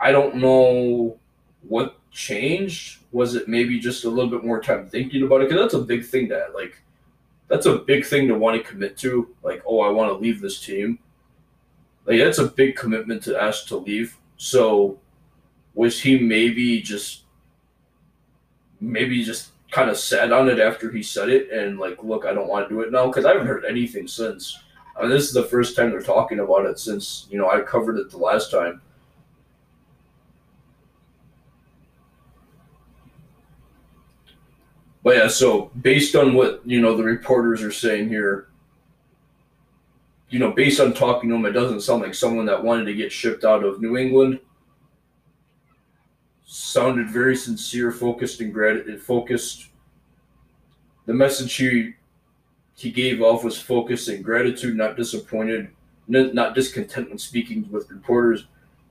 I 0.00 0.12
don't 0.12 0.36
know 0.36 1.18
what 1.62 1.96
changed. 2.10 3.00
Was 3.12 3.34
it 3.34 3.48
maybe 3.48 3.78
just 3.78 4.04
a 4.04 4.08
little 4.08 4.30
bit 4.30 4.44
more 4.44 4.60
time 4.60 4.86
thinking 4.88 5.22
about 5.22 5.40
it? 5.42 5.48
Because 5.48 5.62
that's 5.62 5.74
a 5.74 5.84
big 5.84 6.04
thing 6.04 6.28
that 6.28 6.54
like. 6.54 6.80
That's 7.52 7.66
a 7.66 7.76
big 7.76 8.06
thing 8.06 8.28
to 8.28 8.34
want 8.34 8.56
to 8.56 8.66
commit 8.66 8.96
to. 8.98 9.28
Like, 9.42 9.62
oh, 9.66 9.80
I 9.80 9.90
want 9.90 10.10
to 10.10 10.16
leave 10.16 10.40
this 10.40 10.58
team. 10.58 10.98
Like, 12.06 12.18
that's 12.18 12.38
a 12.38 12.46
big 12.46 12.76
commitment 12.76 13.22
to 13.24 13.38
ask 13.38 13.66
to 13.66 13.76
leave. 13.76 14.16
So, 14.38 14.98
was 15.74 16.00
he 16.00 16.18
maybe 16.18 16.80
just, 16.80 17.24
maybe 18.80 19.22
just 19.22 19.50
kind 19.70 19.90
of 19.90 19.98
sat 19.98 20.32
on 20.32 20.48
it 20.48 20.60
after 20.60 20.90
he 20.90 21.02
said 21.02 21.28
it 21.28 21.50
and 21.50 21.78
like, 21.78 22.02
look, 22.02 22.24
I 22.24 22.32
don't 22.32 22.48
want 22.48 22.70
to 22.70 22.74
do 22.74 22.80
it 22.80 22.90
now 22.90 23.08
because 23.08 23.26
I 23.26 23.32
haven't 23.32 23.46
heard 23.46 23.66
anything 23.66 24.08
since. 24.08 24.58
I 24.96 25.02
mean, 25.02 25.10
this 25.10 25.24
is 25.24 25.34
the 25.34 25.44
first 25.44 25.76
time 25.76 25.90
they're 25.90 26.00
talking 26.00 26.38
about 26.38 26.64
it 26.64 26.78
since 26.78 27.26
you 27.30 27.36
know 27.36 27.50
I 27.50 27.60
covered 27.60 27.98
it 27.98 28.10
the 28.10 28.16
last 28.16 28.50
time. 28.50 28.80
But 35.02 35.16
yeah, 35.16 35.28
so 35.28 35.70
based 35.80 36.14
on 36.14 36.34
what 36.34 36.60
you 36.64 36.80
know 36.80 36.96
the 36.96 37.02
reporters 37.02 37.62
are 37.62 37.72
saying 37.72 38.08
here, 38.08 38.48
you 40.30 40.38
know, 40.38 40.52
based 40.52 40.80
on 40.80 40.94
talking 40.94 41.28
to 41.28 41.34
him, 41.34 41.44
it 41.44 41.52
doesn't 41.52 41.80
sound 41.80 42.02
like 42.02 42.14
someone 42.14 42.46
that 42.46 42.62
wanted 42.62 42.84
to 42.84 42.94
get 42.94 43.12
shipped 43.12 43.44
out 43.44 43.64
of 43.64 43.82
New 43.82 43.96
England. 43.96 44.38
Sounded 46.44 47.10
very 47.10 47.34
sincere, 47.34 47.90
focused, 47.90 48.40
and 48.40 48.52
grat- 48.52 49.00
focused. 49.00 49.68
The 51.06 51.14
message 51.14 51.54
he 51.54 51.94
he 52.74 52.90
gave 52.90 53.20
off 53.20 53.44
was 53.44 53.60
focused 53.60 54.08
and 54.08 54.24
gratitude, 54.24 54.76
not 54.76 54.96
disappointed, 54.96 55.68
not 56.06 56.54
discontent 56.54 57.08
when 57.08 57.18
speaking 57.18 57.68
with 57.70 57.90
reporters, 57.90 58.46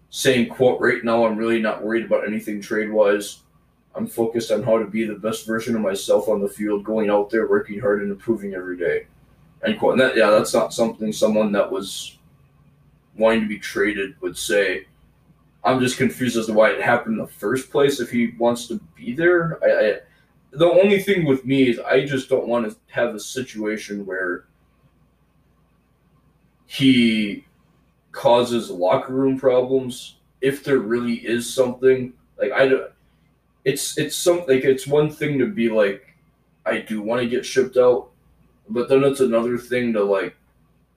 saying, 0.10 0.50
"quote 0.50 0.82
Right 0.82 1.04
now, 1.04 1.26
I'm 1.26 1.38
really 1.38 1.62
not 1.62 1.84
worried 1.84 2.06
about 2.06 2.28
anything 2.28 2.62
trade 2.62 2.92
wise." 2.92 3.44
I'm 3.96 4.08
focused 4.08 4.52
on 4.52 4.64
how 4.64 4.78
to 4.78 4.86
be 4.86 5.06
the 5.06 5.16
best 5.16 5.46
version 5.46 5.76
of 5.76 5.82
myself 5.82 6.30
on 6.30 6.42
the 6.42 6.48
field, 6.48 6.84
going 6.84 7.10
out 7.10 7.30
there, 7.30 7.48
working 7.48 7.80
hard, 7.80 8.02
and 8.02 8.12
improving 8.12 8.54
every 8.54 8.78
day. 8.78 9.08
End 9.66 9.80
quote. 9.80 9.94
And 9.94 10.02
that, 10.02 10.16
yeah, 10.16 10.30
that's 10.30 10.54
not 10.54 10.74
something 10.74 11.12
someone 11.12 11.52
that 11.52 11.70
was 11.70 12.18
wanting 13.18 13.42
to 13.42 13.48
be 13.48 13.60
traded 13.60 14.20
would 14.22 14.38
say. 14.38 14.88
I'm 15.64 15.80
just 15.80 15.98
confused 15.98 16.38
as 16.38 16.48
to 16.48 16.54
why 16.54 16.72
it 16.72 16.82
happened 16.82 17.20
in 17.20 17.26
the 17.26 17.32
first 17.32 17.70
place. 17.70 18.00
If 18.00 18.10
he 18.10 18.34
wants 18.40 18.68
to 18.68 18.80
be 18.96 19.14
there, 19.14 19.60
I, 19.64 19.90
I 19.90 20.00
the 20.52 20.70
only 20.70 21.00
thing 21.00 21.26
with 21.26 21.46
me 21.46 21.70
is 21.70 21.80
I 21.80 22.06
just 22.06 22.30
don't 22.30 22.48
want 22.48 22.70
to 22.70 22.76
have 22.88 23.16
a 23.16 23.20
situation 23.20 24.06
where 24.06 24.46
he 26.66 27.46
causes 28.12 28.70
locker 28.70 29.14
room 29.14 29.40
problems 29.40 30.18
if 30.42 30.64
there 30.64 30.80
really 30.80 31.16
is 31.16 31.52
something 31.52 32.14
like 32.38 32.52
I 32.52 32.68
don't 32.68 32.92
it's 33.64 33.98
it's 33.98 34.16
something 34.16 34.56
like 34.56 34.66
it's 34.66 34.88
one 34.88 35.10
thing 35.10 35.38
to 35.40 35.46
be 35.48 35.70
like 35.70 36.16
I 36.66 36.80
do 36.80 37.02
want 37.02 37.22
to 37.22 37.28
get 37.28 37.46
shipped 37.46 37.78
out, 37.78 38.10
but 38.70 38.90
then 38.90 39.04
it's 39.04 39.20
another 39.20 39.58
thing 39.58 39.94
to 39.94 40.04
like 40.04 40.36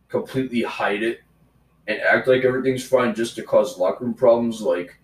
completely 0.09 0.63
hide 0.63 1.03
it 1.03 1.21
and 1.87 2.01
act 2.01 2.29
like 2.29 2.45
everything's 2.45 2.87
fine 2.87 3.15
just 3.15 3.35
to 3.37 3.43
cause 3.43 3.79
locker 3.79 4.05
room 4.05 4.15
problems. 4.15 4.61
Like 4.61 4.99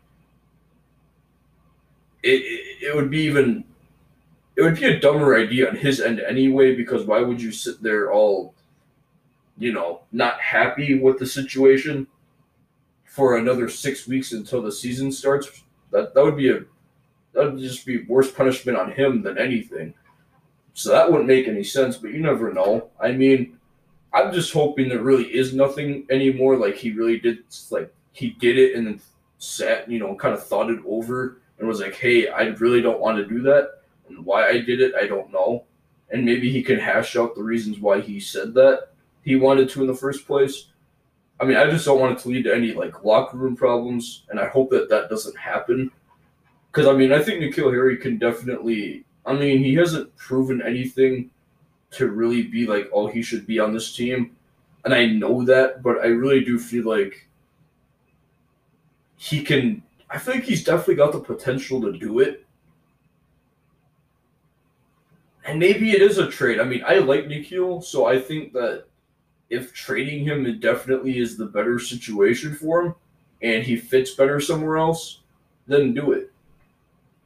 it, 2.22 2.42
it, 2.42 2.88
it 2.88 2.96
would 2.96 3.10
be 3.10 3.20
even 3.20 3.64
it 4.56 4.62
would 4.62 4.76
be 4.76 4.86
a 4.86 5.00
dumber 5.00 5.36
idea 5.36 5.68
on 5.68 5.76
his 5.76 6.00
end 6.00 6.20
anyway 6.20 6.74
because 6.74 7.04
why 7.04 7.20
would 7.20 7.40
you 7.40 7.52
sit 7.52 7.82
there 7.82 8.12
all 8.12 8.54
you 9.58 9.72
know 9.72 10.02
not 10.12 10.40
happy 10.40 10.98
with 10.98 11.18
the 11.18 11.26
situation 11.26 12.06
for 13.04 13.38
another 13.38 13.68
six 13.68 14.06
weeks 14.06 14.32
until 14.32 14.62
the 14.62 14.72
season 14.72 15.10
starts 15.10 15.62
that 15.90 16.14
that 16.14 16.24
would 16.24 16.36
be 16.36 16.50
a 16.50 16.60
that'd 17.32 17.58
just 17.58 17.86
be 17.86 18.04
worse 18.04 18.30
punishment 18.30 18.78
on 18.78 18.92
him 18.92 19.22
than 19.22 19.38
anything. 19.38 19.94
So 20.74 20.90
that 20.90 21.10
wouldn't 21.10 21.28
make 21.28 21.48
any 21.48 21.64
sense, 21.64 21.96
but 21.96 22.12
you 22.12 22.20
never 22.20 22.52
know. 22.52 22.90
I 23.00 23.12
mean, 23.12 23.58
I'm 24.12 24.32
just 24.32 24.52
hoping 24.52 24.88
there 24.88 25.02
really 25.02 25.26
is 25.26 25.54
nothing 25.54 26.06
anymore. 26.10 26.56
Like 26.56 26.76
he 26.76 26.90
really 26.92 27.18
did, 27.18 27.38
like 27.70 27.92
he 28.12 28.30
did 28.30 28.58
it 28.58 28.74
and 28.74 28.86
then 28.86 29.00
sat, 29.38 29.90
you 29.90 29.98
know, 29.98 30.14
kind 30.14 30.34
of 30.34 30.44
thought 30.44 30.70
it 30.70 30.80
over 30.86 31.38
and 31.58 31.68
was 31.68 31.80
like, 31.80 31.94
"Hey, 31.94 32.28
I 32.28 32.44
really 32.44 32.80
don't 32.80 33.00
want 33.00 33.18
to 33.18 33.26
do 33.26 33.40
that, 33.42 33.82
and 34.08 34.24
why 34.24 34.48
I 34.48 34.60
did 34.60 34.80
it, 34.80 34.94
I 34.94 35.06
don't 35.06 35.32
know." 35.32 35.64
And 36.10 36.24
maybe 36.24 36.50
he 36.50 36.62
can 36.62 36.78
hash 36.78 37.16
out 37.16 37.34
the 37.34 37.42
reasons 37.42 37.78
why 37.78 38.00
he 38.00 38.18
said 38.18 38.52
that 38.54 38.88
he 39.22 39.36
wanted 39.36 39.68
to 39.70 39.82
in 39.82 39.86
the 39.86 39.94
first 39.94 40.26
place. 40.26 40.68
I 41.38 41.44
mean, 41.44 41.56
I 41.56 41.70
just 41.70 41.84
don't 41.84 42.00
want 42.00 42.18
it 42.18 42.22
to 42.22 42.28
lead 42.28 42.44
to 42.44 42.54
any 42.54 42.72
like 42.72 43.04
locker 43.04 43.36
room 43.36 43.56
problems, 43.56 44.24
and 44.28 44.40
I 44.40 44.48
hope 44.48 44.70
that 44.70 44.88
that 44.90 45.08
doesn't 45.08 45.36
happen 45.36 45.92
because 46.70 46.86
I 46.86 46.92
mean, 46.92 47.12
I 47.12 47.20
think 47.20 47.42
N'Keal 47.42 47.72
Harry 47.72 47.96
can 47.96 48.18
definitely. 48.18 49.04
I 49.26 49.34
mean, 49.34 49.62
he 49.62 49.74
hasn't 49.74 50.14
proven 50.16 50.62
anything 50.62 51.30
to 51.92 52.08
really 52.08 52.44
be 52.44 52.66
like, 52.66 52.88
oh, 52.92 53.06
he 53.06 53.22
should 53.22 53.46
be 53.46 53.58
on 53.58 53.72
this 53.72 53.94
team, 53.94 54.36
and 54.84 54.94
I 54.94 55.06
know 55.06 55.44
that, 55.44 55.82
but 55.82 55.98
I 55.98 56.06
really 56.06 56.44
do 56.44 56.58
feel 56.58 56.86
like 56.86 57.28
he 59.16 59.42
can. 59.42 59.82
I 60.08 60.18
think 60.18 60.44
he's 60.44 60.64
definitely 60.64 60.96
got 60.96 61.12
the 61.12 61.20
potential 61.20 61.80
to 61.82 61.92
do 61.92 62.20
it. 62.20 62.44
And 65.44 65.58
maybe 65.58 65.92
it 65.92 66.02
is 66.02 66.18
a 66.18 66.28
trade. 66.30 66.60
I 66.60 66.64
mean, 66.64 66.82
I 66.86 66.98
like 66.98 67.26
N'Keal, 67.26 67.82
so 67.82 68.06
I 68.06 68.20
think 68.20 68.52
that 68.52 68.84
if 69.48 69.72
trading 69.72 70.24
him, 70.24 70.46
it 70.46 70.60
definitely 70.60 71.18
is 71.18 71.36
the 71.36 71.46
better 71.46 71.78
situation 71.78 72.54
for 72.54 72.82
him, 72.82 72.94
and 73.42 73.64
he 73.64 73.76
fits 73.76 74.14
better 74.14 74.40
somewhere 74.40 74.78
else, 74.78 75.20
then 75.66 75.92
do 75.92 76.12
it. 76.12 76.29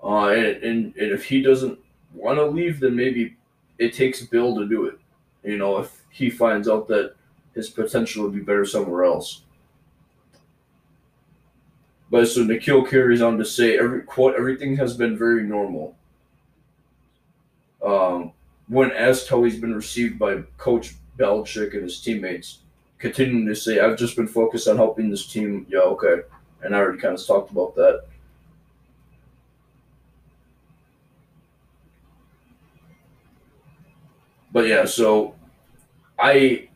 Uh, 0.04 0.28
and, 0.28 0.62
and, 0.62 0.96
and 0.96 1.12
if 1.12 1.24
he 1.24 1.40
doesn't 1.40 1.78
want 2.12 2.38
to 2.38 2.44
leave, 2.44 2.78
then 2.78 2.94
maybe 2.94 3.36
it 3.78 3.94
takes 3.94 4.22
Bill 4.22 4.54
to 4.56 4.68
do 4.68 4.86
it. 4.86 4.98
You 5.42 5.56
know, 5.56 5.78
if 5.78 6.02
he 6.10 6.28
finds 6.28 6.68
out 6.68 6.86
that 6.88 7.14
his 7.54 7.70
potential 7.70 8.24
would 8.24 8.34
be 8.34 8.40
better 8.40 8.66
somewhere 8.66 9.04
else. 9.04 9.42
But 12.10 12.26
so 12.26 12.44
N'Keal 12.44 12.88
carries 12.88 13.22
on 13.22 13.38
to 13.38 13.44
say, 13.44 13.78
every 13.78 14.02
quote, 14.02 14.34
everything 14.36 14.76
has 14.76 14.96
been 14.96 15.16
very 15.16 15.42
normal. 15.42 15.96
Um, 17.84 18.32
when 18.68 18.92
asked 18.92 19.28
how 19.28 19.42
he's 19.42 19.58
been 19.58 19.74
received 19.74 20.18
by 20.18 20.42
Coach 20.58 20.94
Belichick 21.18 21.74
and 21.74 21.82
his 21.82 22.00
teammates, 22.00 22.58
continuing 22.98 23.46
to 23.46 23.54
say, 23.54 23.80
I've 23.80 23.98
just 23.98 24.16
been 24.16 24.28
focused 24.28 24.68
on 24.68 24.76
helping 24.76 25.10
this 25.10 25.26
team. 25.26 25.66
Yeah, 25.68 25.80
okay. 25.80 26.22
And 26.62 26.74
I 26.74 26.78
already 26.78 26.98
kind 26.98 27.18
of 27.18 27.26
talked 27.26 27.50
about 27.50 27.74
that. 27.74 28.04
But 34.54 34.68
yeah, 34.68 34.86
so 34.86 35.34
I 36.18 36.68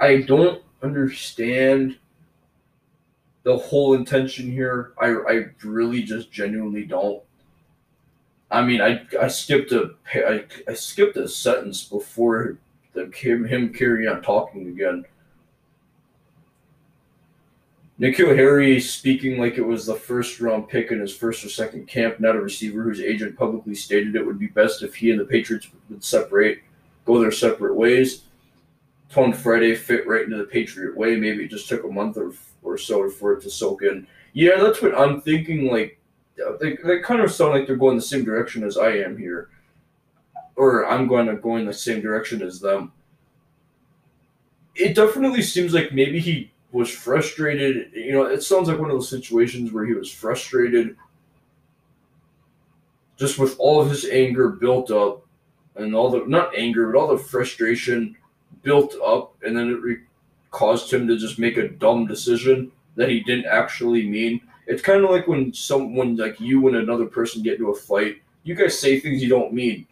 I 0.00 0.22
don't 0.22 0.62
understand 0.82 1.98
the 3.44 3.56
whole 3.56 3.94
intention 3.94 4.50
here. 4.50 4.94
I 4.98 5.08
I 5.08 5.44
really 5.62 6.02
just 6.02 6.32
genuinely 6.32 6.86
don't. 6.86 7.22
I 8.50 8.62
mean, 8.62 8.80
I 8.80 9.06
I 9.20 9.28
skipped 9.28 9.72
a 9.72 9.94
I, 10.14 10.46
I 10.66 10.72
skipped 10.72 11.18
a 11.18 11.28
sentence 11.28 11.84
before 11.84 12.56
the 12.94 13.10
him 13.12 13.72
carrying 13.74 14.08
on 14.08 14.22
talking 14.22 14.66
again. 14.68 15.04
N'Keal 18.00 18.34
Harry 18.36 18.80
speaking 18.80 19.38
like 19.38 19.56
it 19.56 19.62
was 19.62 19.86
the 19.86 19.94
first 19.94 20.40
round 20.40 20.68
pick 20.68 20.90
in 20.90 20.98
his 20.98 21.16
first 21.16 21.44
or 21.44 21.48
second 21.48 21.86
camp, 21.86 22.18
not 22.18 22.34
a 22.34 22.40
receiver 22.40 22.82
whose 22.82 23.00
agent 23.00 23.36
publicly 23.36 23.74
stated 23.74 24.16
it 24.16 24.26
would 24.26 24.38
be 24.38 24.48
best 24.48 24.82
if 24.82 24.96
he 24.96 25.12
and 25.12 25.20
the 25.20 25.24
Patriots 25.24 25.68
would 25.88 26.02
separate, 26.02 26.62
go 27.04 27.20
their 27.20 27.30
separate 27.30 27.74
ways. 27.74 28.24
Tone 29.10 29.32
Friday 29.32 29.76
fit 29.76 30.08
right 30.08 30.24
into 30.24 30.36
the 30.36 30.44
Patriot 30.44 30.96
way. 30.96 31.14
Maybe 31.14 31.44
it 31.44 31.50
just 31.50 31.68
took 31.68 31.84
a 31.84 31.88
month 31.88 32.16
or, 32.16 32.32
or 32.64 32.76
so 32.76 33.08
for 33.08 33.34
it 33.34 33.42
to 33.42 33.50
soak 33.50 33.82
in. 33.82 34.08
Yeah, 34.32 34.56
that's 34.60 34.82
what 34.82 34.98
I'm 34.98 35.20
thinking. 35.20 35.70
Like, 35.70 36.00
they, 36.60 36.76
they 36.84 36.98
kind 36.98 37.20
of 37.20 37.30
sound 37.30 37.52
like 37.52 37.68
they're 37.68 37.76
going 37.76 37.94
the 37.94 38.02
same 38.02 38.24
direction 38.24 38.64
as 38.64 38.76
I 38.76 38.88
am 38.88 39.16
here. 39.16 39.50
Or 40.56 40.84
I'm 40.86 41.06
going 41.06 41.26
to 41.26 41.36
go 41.36 41.58
in 41.58 41.64
the 41.64 41.72
same 41.72 42.00
direction 42.00 42.42
as 42.42 42.58
them. 42.58 42.90
It 44.74 44.96
definitely 44.96 45.42
seems 45.42 45.72
like 45.72 45.92
maybe 45.92 46.18
he 46.18 46.50
was 46.74 46.90
frustrated. 46.90 47.92
You 47.94 48.12
know, 48.12 48.24
it 48.24 48.42
sounds 48.42 48.68
like 48.68 48.80
one 48.80 48.90
of 48.90 48.96
those 48.96 49.08
situations 49.08 49.72
where 49.72 49.86
he 49.86 49.94
was 49.94 50.10
frustrated 50.10 50.96
just 53.16 53.38
with 53.38 53.54
all 53.60 53.80
of 53.80 53.88
his 53.88 54.04
anger 54.06 54.48
built 54.48 54.90
up 54.90 55.24
and 55.76 55.94
all 55.94 56.10
the, 56.10 56.24
not 56.26 56.52
anger, 56.56 56.90
but 56.90 56.98
all 56.98 57.16
the 57.16 57.22
frustration 57.22 58.16
built 58.64 58.96
up, 59.04 59.34
and 59.44 59.56
then 59.56 59.70
it 59.70 59.80
re- 59.82 60.02
caused 60.50 60.92
him 60.92 61.06
to 61.06 61.16
just 61.16 61.38
make 61.38 61.58
a 61.58 61.68
dumb 61.68 62.06
decision 62.06 62.72
that 62.96 63.08
he 63.08 63.20
didn't 63.20 63.46
actually 63.46 64.08
mean. 64.08 64.40
It's 64.66 64.82
kind 64.82 65.04
of 65.04 65.10
like 65.10 65.28
when 65.28 65.52
someone 65.54 66.16
like 66.16 66.40
you 66.40 66.66
and 66.66 66.76
another 66.76 67.06
person 67.06 67.42
get 67.42 67.54
into 67.54 67.70
a 67.70 67.74
fight, 67.74 68.20
you 68.42 68.56
guys 68.56 68.76
say 68.76 68.98
things 68.98 69.22
you 69.22 69.28
don't 69.28 69.52
mean. 69.52 69.86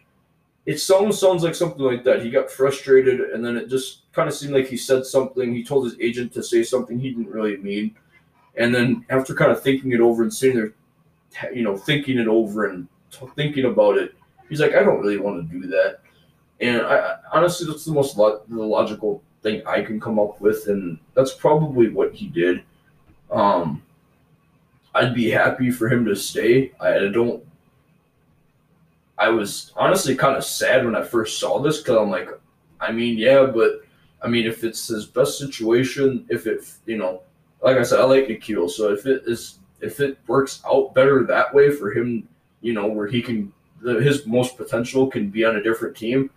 It 0.65 0.81
almost 0.89 1.19
sounds 1.19 1.43
like 1.43 1.55
something 1.55 1.81
like 1.81 2.03
that. 2.05 2.23
He 2.23 2.29
got 2.29 2.49
frustrated, 2.49 3.19
and 3.19 3.43
then 3.43 3.57
it 3.57 3.69
just 3.69 4.11
kind 4.13 4.29
of 4.29 4.35
seemed 4.35 4.53
like 4.53 4.67
he 4.67 4.77
said 4.77 5.05
something. 5.05 5.53
He 5.53 5.63
told 5.63 5.85
his 5.85 5.99
agent 5.99 6.31
to 6.33 6.43
say 6.43 6.63
something 6.63 6.97
he 6.97 7.09
didn't 7.09 7.31
really 7.31 7.57
mean, 7.57 7.95
and 8.55 8.73
then 8.73 9.05
after 9.09 9.35
kind 9.35 9.51
of 9.51 9.61
thinking 9.61 9.91
it 9.91 9.99
over 9.99 10.23
and 10.23 10.33
sitting 10.33 10.57
there, 10.57 10.73
you 11.53 11.63
know, 11.63 11.75
thinking 11.75 12.17
it 12.17 12.27
over 12.27 12.67
and 12.67 12.87
t- 13.11 13.27
thinking 13.35 13.65
about 13.65 13.97
it, 13.97 14.15
he's 14.47 14.61
like, 14.61 14.73
I 14.73 14.83
don't 14.83 15.01
really 15.01 15.17
want 15.17 15.49
to 15.49 15.59
do 15.59 15.67
that. 15.67 15.99
And 16.61 16.81
I 16.81 17.17
honestly, 17.33 17.67
that's 17.67 17.83
the 17.83 17.91
most 17.91 18.17
lo- 18.17 18.41
the 18.47 18.63
logical 18.63 19.21
thing 19.41 19.61
I 19.67 19.81
can 19.81 19.99
come 19.99 20.17
up 20.17 20.39
with, 20.39 20.67
and 20.67 20.97
that's 21.13 21.33
probably 21.33 21.89
what 21.89 22.13
he 22.13 22.27
did. 22.27 22.63
Um, 23.29 23.83
I'd 24.95 25.13
be 25.13 25.29
happy 25.29 25.71
for 25.71 25.89
him 25.89 26.05
to 26.05 26.15
stay. 26.15 26.71
I 26.79 27.09
don't. 27.09 27.43
I 29.17 29.29
was 29.29 29.71
honestly 29.75 30.15
kind 30.15 30.35
of 30.35 30.43
sad 30.43 30.85
when 30.85 30.95
I 30.95 31.03
first 31.03 31.39
saw 31.39 31.59
this 31.59 31.79
because 31.79 31.97
I'm 31.97 32.09
like, 32.09 32.29
I 32.79 32.91
mean, 32.91 33.17
yeah, 33.17 33.45
but 33.45 33.81
I 34.21 34.27
mean, 34.27 34.45
if 34.45 34.63
it's 34.63 34.87
his 34.87 35.05
best 35.05 35.37
situation, 35.37 36.25
if 36.29 36.47
it, 36.47 36.69
you 36.85 36.97
know, 36.97 37.21
like 37.61 37.77
I 37.77 37.83
said, 37.83 37.99
I 37.99 38.03
like 38.03 38.27
N'Keal, 38.27 38.69
so 38.69 38.91
if 38.91 39.05
it 39.05 39.23
is, 39.25 39.59
if 39.81 39.99
it 39.99 40.17
works 40.27 40.61
out 40.65 40.93
better 40.93 41.23
that 41.25 41.53
way 41.53 41.71
for 41.71 41.91
him, 41.91 42.27
you 42.61 42.73
know, 42.73 42.87
where 42.87 43.07
he 43.07 43.21
can, 43.21 43.53
his 43.83 44.25
most 44.25 44.57
potential 44.57 45.07
can 45.07 45.29
be 45.29 45.45
on 45.45 45.57
a 45.57 45.63
different 45.63 45.95
team, 45.95 46.29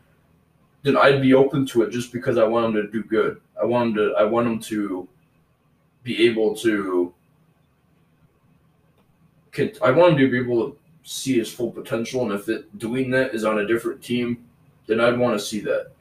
then 0.83 0.97
I'd 0.97 1.23
be 1.23 1.35
open 1.35 1.67
to 1.67 1.83
it 1.83 1.91
just 1.91 2.13
because 2.13 2.39
I 2.39 2.45
want 2.45 2.67
him 2.67 2.75
to 2.75 2.91
do 2.91 3.03
good. 3.03 3.41
I 3.61 3.65
want 3.65 3.91
him 3.91 3.95
to, 3.97 4.15
I 4.19 4.25
want 4.25 4.47
him 4.47 4.61
to 4.61 5.09
be 6.03 6.27
able 6.27 6.55
to 6.57 7.13
I 9.83 9.91
want 9.91 10.13
him 10.13 10.19
to 10.19 10.31
be 10.31 10.39
able 10.39 10.71
to 10.71 10.79
see 11.07 11.39
his 11.39 11.53
full 11.53 11.71
potential, 11.71 12.23
and 12.23 12.33
if 12.33 12.49
it 12.49 12.79
doing 12.79 13.11
that 13.11 13.33
is 13.33 13.45
on 13.45 13.61
a 13.61 13.67
different 13.67 14.03
team, 14.03 14.45
then 14.89 15.01
I'd 15.01 15.17
want 15.17 15.39
to 15.39 15.45
see 15.45 15.61
that. 15.61 15.93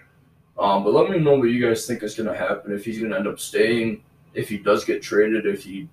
Um, 0.58 0.84
but 0.84 0.94
let 0.94 1.12
me 1.12 1.20
know 1.20 1.36
what 1.36 1.50
you 1.50 1.66
guys 1.66 1.86
think 1.86 2.02
is 2.02 2.16
going 2.16 2.28
to 2.28 2.36
happen. 2.36 2.74
If 2.74 2.86
he's 2.86 2.98
going 2.98 3.12
to 3.12 3.18
end 3.18 3.28
up 3.28 3.40
staying, 3.40 4.04
if 4.34 4.50
he 4.50 4.58
does 4.58 4.84
get 4.84 5.04
traded, 5.04 5.46
if 5.46 5.64
he 5.64 5.88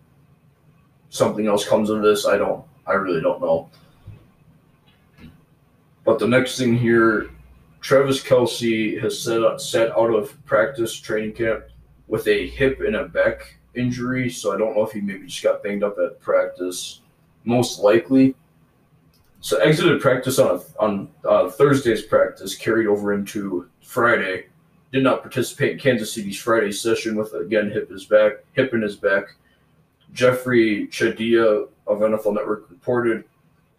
something 1.11 1.47
else 1.47 1.69
comes 1.69 1.91
of 1.91 2.01
this, 2.01 2.27
I 2.27 2.39
don't. 2.39 2.65
I 2.87 2.95
really 2.95 3.21
don't 3.21 3.41
know. 3.41 3.69
But 6.05 6.19
the 6.19 6.27
next 6.27 6.59
thing 6.59 6.77
here, 6.77 7.29
Travis 7.83 8.23
Kelce 8.23 9.01
has 9.03 9.21
set 9.21 9.61
set 9.61 9.91
out 9.93 10.15
of 10.15 10.43
practice 10.47 10.95
training 10.95 11.35
camp 11.35 11.65
with 12.09 12.27
a 12.29 12.47
hip 12.49 12.81
and 12.81 12.97
a 12.97 13.05
back 13.05 13.59
injury. 13.75 14.31
So 14.31 14.55
I 14.55 14.59
don't 14.59 14.75
know 14.75 14.85
if 14.85 14.93
he 14.93 15.03
maybe 15.03 15.27
just 15.27 15.43
got 15.43 15.63
banged 15.63 15.83
up 15.83 15.99
at 15.99 16.19
practice 16.19 17.03
most 17.45 17.81
likely. 17.81 18.35
So 19.43 19.59
exited 19.59 20.01
practice 20.01 20.39
on 20.39 20.57
a, 20.57 20.81
on 20.81 21.09
uh, 21.29 21.51
Thursday's 21.51 22.03
practice, 22.03 22.55
carried 22.55 22.87
over 22.87 23.13
into 23.13 23.69
Friday. 23.83 24.47
Did 24.93 25.03
not 25.03 25.23
participate 25.23 25.73
in 25.73 25.79
Kansas 25.81 26.13
City's 26.13 26.39
Friday 26.39 26.71
session 26.71 27.17
with 27.17 27.35
again 27.35 27.69
hip 27.69 27.91
his 27.91 28.05
back, 28.05 28.35
hip 28.53 28.73
in 28.73 28.83
his 28.83 28.95
back. 28.95 29.35
Jeffri 30.15 30.89
Chadiha 30.91 31.69
of 31.89 31.99
NFL 31.99 32.35
Network 32.35 32.71
reported 32.71 33.25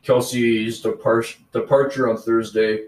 Kelce's 0.04 0.84
depar- 0.84 1.38
departure 1.54 2.10
on 2.10 2.18
Thursday 2.18 2.88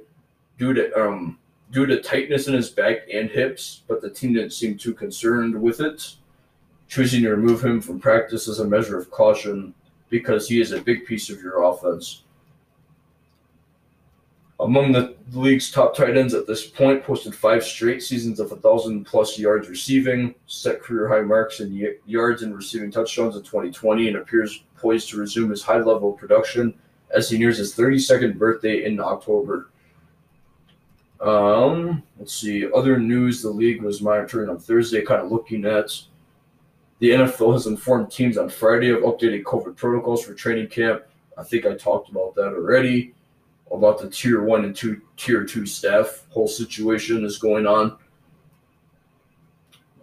due 0.58 0.74
to 0.74 0.94
um, 1.00 1.40
due 1.72 1.86
to 1.86 2.02
tightness 2.02 2.50
in 2.50 2.56
his 2.56 2.70
back 2.70 3.08
and 3.12 3.30
hips, 3.30 3.84
but 3.88 4.02
the 4.02 4.10
team 4.10 4.34
didn't 4.34 4.52
seem 4.52 4.78
too 4.78 4.94
concerned 4.94 5.56
with 5.56 5.80
it, 5.80 6.16
choosing 6.90 7.24
to 7.24 7.30
remove 7.30 7.64
him 7.64 7.80
from 7.80 8.02
practice 8.02 8.50
as 8.50 8.60
a 8.60 8.68
measure 8.68 9.00
of 9.00 9.10
caution 9.12 9.74
because 10.10 10.50
he 10.50 10.60
is 10.60 10.74
a 10.74 10.82
big 10.82 11.06
piece 11.06 11.30
of 11.30 11.42
your 11.42 11.64
offense. 11.64 12.24
Among 14.60 14.94
the 14.94 15.16
league's 15.34 15.70
top 15.70 15.96
tight 15.96 16.16
ends 16.16 16.34
at 16.34 16.48
this 16.48 16.66
point, 16.66 17.04
posted 17.04 17.36
five 17.36 17.64
straight 17.64 18.02
seasons 18.02 18.40
of 18.40 18.52
1,000 18.52 19.04
plus 19.04 19.38
yards 19.38 19.68
receiving, 19.68 20.34
set 20.48 20.82
career 20.82 21.10
high 21.10 21.22
marks 21.22 21.60
in 21.60 21.78
y- 21.78 21.96
yards 22.06 22.42
and 22.42 22.56
receiving 22.56 22.90
touchdowns 22.90 23.36
in 23.36 23.44
2020, 23.44 24.08
and 24.08 24.18
appears 24.18 24.64
poised 24.78 25.10
to 25.10 25.18
resume 25.18 25.50
his 25.50 25.62
high 25.62 25.80
level 25.80 26.14
production 26.14 26.74
as 27.12 27.30
he 27.30 27.38
nears 27.38 27.58
his 27.58 27.76
32nd 27.76 28.38
birthday 28.38 28.86
in 28.86 29.00
October. 29.00 29.72
Um, 31.20 32.04
let's 32.18 32.34
see. 32.34 32.66
Other 32.74 32.98
news 32.98 33.42
the 33.42 33.50
league 33.50 33.82
was 33.82 34.02
monitoring 34.02 34.50
on 34.50 34.60
Thursday, 34.60 35.02
kind 35.02 35.22
of 35.22 35.32
looking 35.32 35.66
at 35.66 35.90
the 37.00 37.10
NFL 37.10 37.54
has 37.54 37.68
informed 37.68 38.10
teams 38.10 38.38
on 38.38 38.50
Friday 38.50 38.90
of 38.90 39.02
updated 39.02 39.44
COVID 39.44 39.76
protocols 39.76 40.24
for 40.24 40.34
training 40.34 40.68
camp. 40.68 41.04
I 41.38 41.44
think 41.44 41.66
I 41.66 41.76
talked 41.76 42.10
about 42.10 42.36
that 42.36 42.54
already. 42.54 43.14
About 43.76 44.00
the 44.00 44.10
tier 44.10 44.44
one 44.44 44.64
and 44.64 44.76
two 44.76 45.02
tier 45.18 45.44
two 45.44 45.66
staff 45.66 46.26
whole 46.30 46.48
situation 46.48 47.26
is 47.26 47.38
going 47.38 47.68
on. 47.68 47.98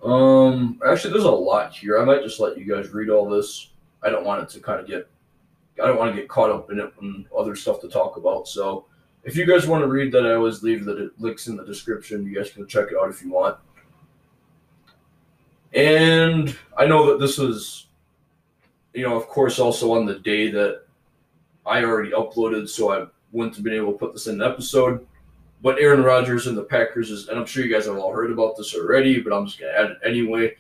Um, 0.02 0.80
actually, 0.87 1.12
there's 1.12 1.24
a 1.24 1.30
lot 1.30 1.74
here. 1.74 2.00
I 2.00 2.04
might 2.04 2.22
just 2.22 2.40
let 2.40 2.58
you 2.58 2.64
guys 2.64 2.90
read 2.90 3.08
all 3.08 3.28
this. 3.28 3.70
I 4.02 4.11
don't 4.11 4.24
want 4.24 4.42
it 4.42 4.48
to 4.50 4.61
kind 4.61 4.80
of 4.80 4.87
get, 4.87 5.08
I 5.82 5.87
don't 5.87 5.96
want 5.96 6.14
to 6.14 6.20
get 6.20 6.28
caught 6.28 6.50
up 6.50 6.70
in 6.70 6.80
it 6.80 6.92
and 7.00 7.24
other 7.37 7.54
stuff 7.54 7.80
to 7.82 7.88
talk 7.88 8.16
about. 8.16 8.48
So, 8.48 8.87
if 9.24 9.37
you 9.37 9.46
guys 9.46 9.68
want 9.68 9.82
to 9.82 9.88
read 9.88 10.12
that, 10.12 10.26
I 10.26 10.35
always 10.35 10.62
leave 10.62 10.85
the 10.85 11.12
links 11.18 11.46
in 11.46 11.56
the 11.56 11.64
description. 11.64 12.26
You 12.26 12.35
guys 12.35 12.50
can 12.50 12.66
check 12.66 12.88
it 12.90 12.98
out 13.00 13.08
if 13.08 13.22
you 13.22 13.30
want. 13.30 13.56
And 15.72 16.56
I 16.76 16.87
know 16.87 17.06
that 17.06 17.20
this 17.20 17.38
was, 17.38 17.87
you 18.92 19.08
know, 19.08 19.16
of 19.16 19.28
course, 19.28 19.58
also 19.58 19.94
on 19.94 20.04
the 20.04 20.18
day 20.18 20.50
that 20.50 20.82
I 21.64 21.85
already 21.85 22.11
uploaded, 22.11 22.68
so 22.68 22.92
I 22.92 23.06
wouldn't 23.32 23.56
have 23.56 23.64
been 23.64 23.74
able 23.74 23.92
to 23.92 23.98
put 23.98 24.12
this 24.12 24.26
in 24.26 24.40
an 24.40 24.50
episode. 24.50 25.06
But 25.62 25.78
Aaron 25.78 26.02
Rodgers 26.02 26.46
and 26.46 26.56
the 26.56 26.64
Packers 26.64 27.10
is, 27.10 27.28
and 27.28 27.38
I'm 27.38 27.46
sure 27.46 27.64
you 27.64 27.72
guys 27.72 27.86
have 27.86 27.96
all 27.96 28.12
heard 28.12 28.32
about 28.32 28.56
this 28.56 28.74
already, 28.74 29.20
but 29.20 29.32
I'm 29.32 29.46
just 29.46 29.60
going 29.60 29.72
to 29.72 29.78
add 29.78 29.90
it 29.92 29.98
anyway. 30.04 30.56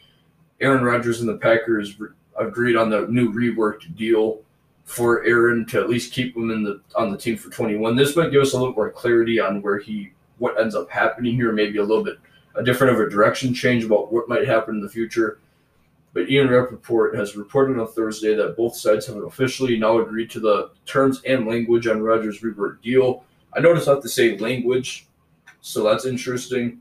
Aaron 0.60 0.84
Rodgers 0.84 1.20
and 1.20 1.28
the 1.28 1.38
Packers 1.38 1.96
agreed 2.38 2.76
on 2.76 2.88
the 2.88 3.06
new 3.08 3.32
reworked 3.32 3.96
deal 3.96 4.40
for 4.84 5.24
Aaron 5.24 5.66
to 5.66 5.80
at 5.80 5.88
least 5.88 6.12
keep 6.12 6.36
him 6.36 6.50
in 6.50 6.62
the 6.62 6.80
on 6.96 7.10
the 7.10 7.18
team 7.18 7.36
for 7.36 7.50
21. 7.50 7.96
This 7.96 8.16
might 8.16 8.30
give 8.30 8.42
us 8.42 8.52
a 8.52 8.58
little 8.58 8.74
more 8.74 8.90
clarity 8.90 9.40
on 9.40 9.62
where 9.62 9.78
he 9.78 10.12
what 10.38 10.60
ends 10.60 10.74
up 10.74 10.90
happening 10.90 11.34
here, 11.34 11.52
maybe 11.52 11.78
a 11.78 11.84
little 11.84 12.04
bit 12.04 12.18
a 12.54 12.62
different 12.62 12.92
of 12.92 13.00
a 13.00 13.10
direction 13.10 13.54
change 13.54 13.84
about 13.84 14.12
what 14.12 14.28
might 14.28 14.46
happen 14.46 14.76
in 14.76 14.80
the 14.82 14.88
future. 14.88 15.38
But 16.14 16.28
Ian 16.30 16.48
Rapoport 16.48 17.16
has 17.16 17.36
reported 17.36 17.78
on 17.78 17.88
Thursday 17.88 18.34
that 18.34 18.56
both 18.56 18.76
sides 18.76 19.06
have 19.06 19.16
officially 19.16 19.78
now 19.78 19.98
agreed 20.00 20.30
to 20.30 20.40
the 20.40 20.70
terms 20.84 21.22
and 21.24 21.46
language 21.46 21.86
on 21.86 22.02
Rodgers' 22.02 22.40
rework 22.40 22.82
deal. 22.82 23.24
I 23.54 23.60
noticed 23.60 23.86
have 23.86 24.02
to 24.02 24.08
say 24.08 24.36
language, 24.36 25.06
so 25.62 25.82
that's 25.84 26.04
interesting. 26.04 26.80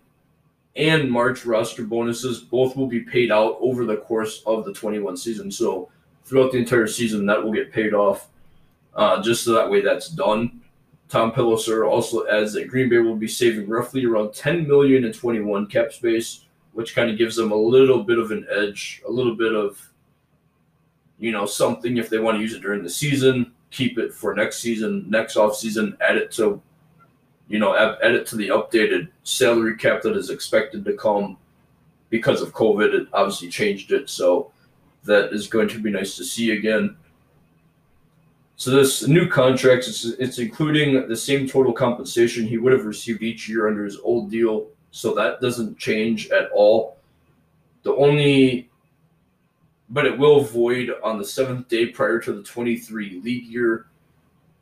and 0.74 1.10
March 1.10 1.44
roster 1.44 1.84
bonuses 1.84 2.40
both 2.40 2.76
will 2.76 2.86
be 2.86 3.00
paid 3.00 3.30
out 3.30 3.58
over 3.60 3.84
the 3.84 3.98
course 3.98 4.42
of 4.46 4.64
the 4.64 4.72
21 4.72 5.18
season. 5.18 5.50
So 5.50 5.90
throughout 6.24 6.52
the 6.52 6.58
entire 6.58 6.86
season, 6.86 7.26
that 7.26 7.42
will 7.42 7.52
get 7.52 7.72
paid 7.72 7.94
off. 7.94 8.28
Uh, 8.94 9.20
just 9.22 9.44
so 9.44 9.52
that 9.52 9.70
way 9.70 9.80
that's 9.80 10.08
done. 10.08 10.60
Tom 11.08 11.32
Pelissero 11.32 11.88
also 11.88 12.26
adds 12.28 12.52
that 12.52 12.68
Green 12.68 12.88
Bay 12.88 12.98
will 12.98 13.16
be 13.16 13.28
saving 13.28 13.68
roughly 13.68 14.04
around 14.04 14.32
10 14.34 14.66
million 14.66 15.04
in 15.04 15.12
21 15.12 15.66
cap 15.66 15.92
space, 15.92 16.46
which 16.72 16.94
kind 16.94 17.10
of 17.10 17.18
gives 17.18 17.36
them 17.36 17.52
a 17.52 17.56
little 17.56 18.02
bit 18.02 18.18
of 18.18 18.30
an 18.30 18.46
edge, 18.50 19.02
a 19.06 19.10
little 19.10 19.34
bit 19.34 19.54
of, 19.54 19.80
you 21.18 21.30
know, 21.30 21.46
something 21.46 21.96
if 21.96 22.08
they 22.08 22.18
want 22.18 22.36
to 22.36 22.40
use 22.40 22.54
it 22.54 22.62
during 22.62 22.82
the 22.82 22.90
season, 22.90 23.52
keep 23.70 23.98
it 23.98 24.14
for 24.14 24.34
next 24.34 24.60
season, 24.60 25.04
next 25.08 25.36
off 25.36 25.56
season, 25.56 25.96
add 26.00 26.16
it 26.16 26.30
to 26.32 26.60
you 27.48 27.58
know, 27.58 27.76
add 27.76 28.14
it 28.14 28.26
to 28.26 28.36
the 28.36 28.48
updated 28.48 29.08
salary 29.22 29.76
cap 29.76 30.02
that 30.02 30.16
is 30.16 30.30
expected 30.30 30.84
to 30.84 30.94
come 30.94 31.36
because 32.10 32.40
of 32.40 32.52
COVID. 32.52 32.94
It 32.94 33.08
obviously 33.12 33.48
changed 33.48 33.92
it, 33.92 34.08
so 34.08 34.50
that 35.04 35.32
is 35.32 35.46
going 35.46 35.68
to 35.68 35.78
be 35.78 35.90
nice 35.90 36.16
to 36.16 36.24
see 36.24 36.52
again. 36.52 36.96
So 38.56 38.70
this 38.70 39.06
new 39.06 39.28
contract, 39.28 39.88
it's, 39.88 40.04
it's 40.04 40.38
including 40.38 41.08
the 41.08 41.16
same 41.16 41.48
total 41.48 41.72
compensation 41.72 42.46
he 42.46 42.58
would 42.58 42.72
have 42.72 42.84
received 42.84 43.22
each 43.22 43.48
year 43.48 43.68
under 43.68 43.84
his 43.84 43.98
old 43.98 44.30
deal, 44.30 44.68
so 44.90 45.14
that 45.14 45.40
doesn't 45.40 45.78
change 45.78 46.30
at 46.30 46.50
all. 46.54 46.98
The 47.82 47.94
only, 47.94 48.70
but 49.90 50.06
it 50.06 50.16
will 50.16 50.40
void 50.40 50.90
on 51.02 51.18
the 51.18 51.24
seventh 51.24 51.68
day 51.68 51.86
prior 51.86 52.18
to 52.20 52.32
the 52.32 52.42
23 52.42 53.20
league 53.22 53.46
year. 53.46 53.86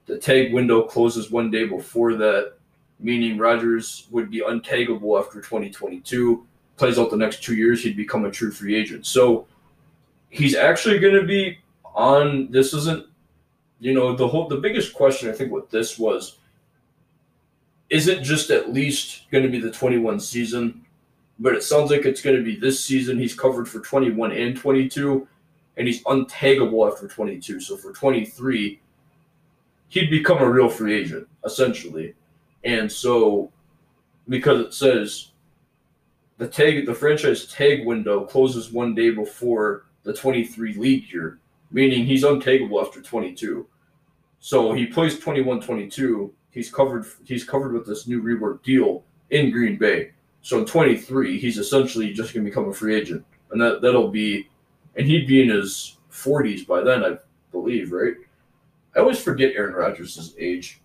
The 0.06 0.18
tag 0.18 0.52
window 0.52 0.82
closes 0.82 1.30
one 1.30 1.50
day 1.50 1.64
before 1.64 2.14
that 2.14 2.54
meaning 3.02 3.36
Rodgers 3.36 4.06
would 4.10 4.30
be 4.30 4.40
untaggable 4.40 5.18
after 5.20 5.40
2022. 5.40 6.46
Plays 6.76 6.98
out 6.98 7.10
the 7.10 7.16
next 7.16 7.42
two 7.42 7.54
years, 7.54 7.82
he'd 7.82 7.96
become 7.96 8.24
a 8.24 8.30
true 8.30 8.50
free 8.50 8.74
agent. 8.74 9.06
So 9.06 9.46
he's 10.32 10.56
actually 10.56 10.98
going 10.98 11.14
to 11.14 11.26
be 11.26 11.58
on. 11.94 12.50
This 12.50 12.72
isn't, 12.72 13.06
you 13.78 13.94
know, 13.94 14.16
the 14.16 14.26
whole. 14.26 14.48
The 14.48 14.56
biggest 14.56 14.94
question 14.94 15.28
I 15.30 15.32
think 15.32 15.52
with 15.52 15.70
this 15.70 15.98
was, 15.98 16.38
is 17.90 18.08
it 18.08 18.22
just 18.22 18.50
at 18.50 18.72
least 18.72 19.30
going 19.30 19.44
to 19.44 19.50
be 19.50 19.60
the 19.60 19.70
21 19.70 20.18
season? 20.18 20.84
But 21.38 21.54
it 21.54 21.62
sounds 21.62 21.90
like 21.90 22.04
it's 22.04 22.22
going 22.22 22.36
to 22.36 22.42
be 22.42 22.56
this 22.56 22.82
season. 22.82 23.18
He's 23.18 23.34
covered 23.34 23.68
for 23.68 23.80
21 23.80 24.32
and 24.32 24.56
22, 24.56 25.28
and 25.76 25.86
he's 25.86 26.02
untaggable 26.04 26.90
after 26.90 27.06
22. 27.06 27.60
So 27.60 27.76
for 27.76 27.92
23, 27.92 28.80
he'd 29.88 30.10
become 30.10 30.38
a 30.38 30.50
real 30.50 30.68
free 30.68 30.94
agent 30.94 31.28
essentially. 31.44 32.14
And 32.64 32.90
so, 32.90 33.50
because 34.28 34.60
it 34.60 34.72
says 34.72 35.32
the 36.38 36.46
tag, 36.46 36.86
the 36.86 36.94
franchise 36.94 37.46
tag 37.46 37.84
window 37.84 38.24
closes 38.24 38.70
one 38.70 38.94
day 38.94 39.10
before 39.10 39.86
the 40.04 40.12
23 40.12 40.74
league 40.74 41.12
year, 41.12 41.38
meaning 41.70 42.04
he's 42.04 42.24
untaggable 42.24 42.84
after 42.84 43.00
22. 43.00 43.66
So 44.40 44.72
he 44.72 44.86
plays 44.86 45.20
21-22. 45.20 46.30
He's 46.50 46.70
covered. 46.70 47.06
He's 47.24 47.44
covered 47.44 47.72
with 47.72 47.86
this 47.86 48.06
new 48.06 48.22
rework 48.22 48.62
deal 48.62 49.04
in 49.30 49.50
Green 49.50 49.78
Bay. 49.78 50.12
So 50.42 50.58
in 50.58 50.66
23, 50.66 51.38
he's 51.38 51.58
essentially 51.58 52.12
just 52.12 52.34
going 52.34 52.44
to 52.44 52.50
become 52.50 52.68
a 52.68 52.74
free 52.74 52.96
agent, 52.96 53.24
and 53.50 53.60
that 53.60 53.80
that'll 53.80 54.08
be, 54.08 54.48
and 54.96 55.06
he'd 55.06 55.28
be 55.28 55.42
in 55.42 55.48
his 55.48 55.98
40s 56.10 56.66
by 56.66 56.82
then, 56.82 57.04
I 57.04 57.16
believe, 57.52 57.92
right? 57.92 58.14
I 58.94 59.00
always 59.00 59.20
forget 59.20 59.54
Aaron 59.54 59.74
Rodgers' 59.74 60.34
age. 60.38 60.80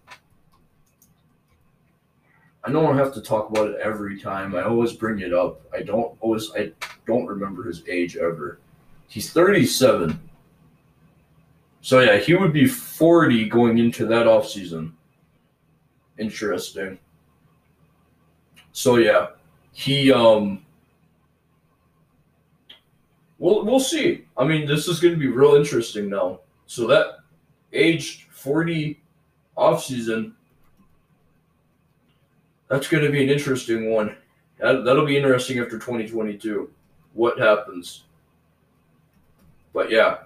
I 2.64 2.72
don't 2.72 2.98
have 2.98 3.14
to 3.14 3.22
talk 3.22 3.50
about 3.50 3.70
it 3.70 3.80
every 3.82 4.20
time. 4.20 4.54
I 4.54 4.64
always 4.64 4.94
bring 4.94 5.20
it 5.20 5.34
up. 5.34 5.62
I 5.74 5.82
don't 5.82 6.18
always 6.20 6.52
I 6.56 6.72
don't 7.06 7.26
remember 7.26 7.64
his 7.64 7.88
age 7.88 8.18
ever. 8.18 8.60
He's 9.08 9.32
37. 9.32 10.20
So 11.82 12.00
yeah, 12.02 12.18
he 12.18 12.36
would 12.36 12.54
be 12.54 12.68
40 12.68 13.48
going 13.50 13.78
into 13.78 14.06
that 14.08 14.28
off 14.28 14.48
season. 14.48 14.94
Interesting. 16.18 16.98
So 18.72 18.98
yeah, 18.98 19.28
he 19.72 20.12
um 20.12 20.64
We'll, 23.40 23.64
we'll 23.66 23.80
see. 23.80 24.26
I 24.36 24.46
mean, 24.46 24.66
this 24.68 24.88
is 24.88 25.00
going 25.00 25.14
to 25.14 25.20
be 25.20 25.28
real 25.28 25.56
interesting 25.56 26.10
now. 26.10 26.40
So 26.66 26.88
that 26.88 27.20
aged 27.72 28.24
40 28.32 29.00
off 29.56 29.84
season 29.84 30.34
that's 32.68 32.88
going 32.88 33.04
to 33.04 33.12
be 33.12 33.24
an 33.24 33.30
interesting 33.30 33.92
one. 33.92 34.16
That, 34.60 34.84
that'll 34.84 35.06
be 35.06 35.16
interesting 35.16 35.60
after 35.60 35.78
2022. 35.80 36.70
What 37.14 37.40
happens? 37.40 38.04
But 39.78 39.92
yeah. 39.92 40.22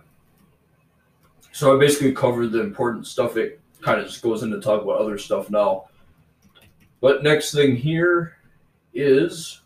So 1.52 1.76
I 1.76 1.78
basically 1.78 2.14
covered 2.14 2.54
the 2.54 2.62
important 2.62 3.06
stuff. 3.06 3.36
It 3.36 3.60
kind 3.82 4.00
of 4.00 4.08
just 4.08 4.22
goes 4.22 4.44
into 4.44 4.62
talk 4.62 4.82
about 4.82 5.02
other 5.02 5.18
stuff 5.18 5.50
now. 5.50 5.90
But 7.02 7.22
next 7.22 7.54
thing 7.54 7.76
here 7.76 8.38
is 8.94 9.60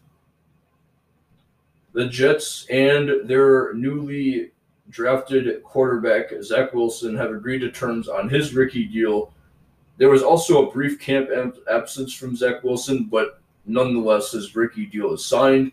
the 1.94 2.08
Jets 2.08 2.66
and 2.72 3.30
their 3.30 3.76
newly 3.76 4.54
drafted 4.90 5.62
quarterback, 5.62 6.32
Zach 6.42 6.74
Wilson, 6.74 7.16
have 7.16 7.30
agreed 7.30 7.60
to 7.60 7.70
terms 7.72 8.08
on 8.08 8.28
his 8.28 8.56
rookie 8.56 8.86
deal 8.86 9.32
there 9.98 10.10
was 10.10 10.24
also 10.24 10.68
a 10.68 10.72
brief 10.72 11.00
camp 11.00 11.30
absence 11.72 12.12
from 12.12 12.36
Zach 12.36 12.64
Wilson, 12.64 13.04
but 13.04 13.40
nonetheless, 13.68 14.32
his 14.32 14.56
rookie 14.56 14.88
deal 14.88 15.14
is 15.14 15.24
signed. 15.24 15.72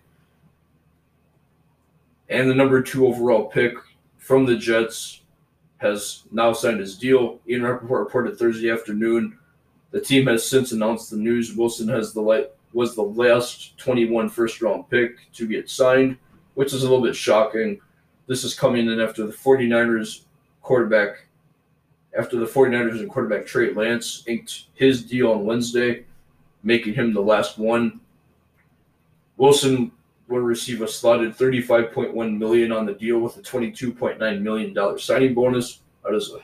And 2.29 2.51
the 2.51 2.55
number 2.55 2.83
two 2.83 3.07
overall 3.07 3.46
pick 3.46 3.75
from 4.23 4.47
the 4.47 4.57
Jets 4.57 5.23
has 5.79 6.23
now 6.31 6.53
signed 6.53 6.79
his 6.79 6.97
deal. 6.97 7.41
Ian 7.49 7.65
Rapoport 7.65 8.05
reported 8.05 8.39
Thursday 8.39 8.71
afternoon. 8.71 9.37
The 9.91 10.01
team 10.01 10.29
has 10.29 10.49
since 10.49 10.71
announced 10.71 11.11
the 11.11 11.17
news. 11.17 11.57
Wilson 11.57 11.89
has 11.89 12.13
the 12.13 12.21
light, 12.21 12.53
was 12.73 12.95
the 12.95 13.03
last 13.03 13.77
21 13.79 14.29
first 14.29 14.63
round 14.63 14.89
pick 14.89 15.31
to 15.33 15.49
get 15.49 15.69
signed, 15.69 16.17
which 16.55 16.73
is 16.73 16.85
a 16.85 16.89
little 16.89 17.05
bit 17.05 17.17
shocking. 17.17 17.81
This 18.29 18.45
is 18.45 18.55
coming 18.55 18.87
in 18.87 19.01
after 19.01 19.27
the 19.27 19.33
49ers 19.33 20.23
quarterback 20.63 21.27
after 22.17 22.39
the 22.39 22.47
49ers 22.47 23.01
and 23.01 23.11
quarterback 23.11 23.45
Trey 23.45 23.75
Lance 23.75 24.23
inked 24.29 24.67
his 24.75 25.05
deal 25.05 25.33
on 25.33 25.45
Wednesday, 25.45 26.05
making 26.63 26.95
him 26.95 27.13
the 27.13 27.21
last 27.21 27.59
one. 27.59 28.01
Wilson 29.37 29.91
will 30.33 30.40
receive 30.40 30.83
a 30.83 30.88
slotted 30.88 31.37
35.1 31.37 32.38
million 32.38 32.73
on 32.73 32.87
the 32.87 32.95
deal 32.95 33.21
with 33.21 33.37
a 33.37 33.42
22.9 33.42 34.40
million 34.40 34.73
dollar 34.73 34.99
signing 34.99 35.35
bonus. 35.35 35.81
That 36.05 36.14
is 36.14 36.33
a 36.33 36.40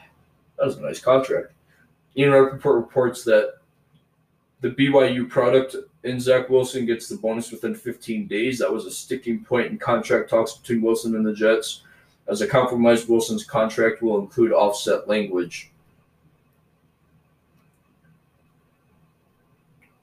that 0.59 0.69
is 0.69 0.77
a 0.77 0.83
nice 0.83 1.01
contract. 1.01 1.53
Ian 2.17 2.31
Rapoport 2.31 2.77
reports 2.77 3.25
that 3.25 3.55
the 4.61 4.71
BYU 4.71 5.29
product 5.29 5.77
in 6.05 6.21
Zach 6.21 6.49
Wilson 6.49 6.87
gets 6.87 7.09
the 7.09 7.17
bonus 7.17 7.51
within 7.51 7.75
15 7.75 8.27
days. 8.27 8.59
That 8.59 8.73
was 8.73 8.87
a 8.87 8.91
sticking 8.91 9.45
point 9.45 9.69
in 9.69 9.79
contract 9.79 10.31
talks 10.31 10.53
between 10.55 10.83
Wilson 10.83 11.17
and 11.17 11.25
the 11.25 11.33
Jets 11.35 11.83
as 12.29 12.43
a 12.43 12.47
compromise, 12.47 13.09
Wilson's 13.09 13.45
contract 13.45 14.03
will 14.03 14.19
include 14.19 14.53
offset 14.53 15.09
language. 15.09 15.71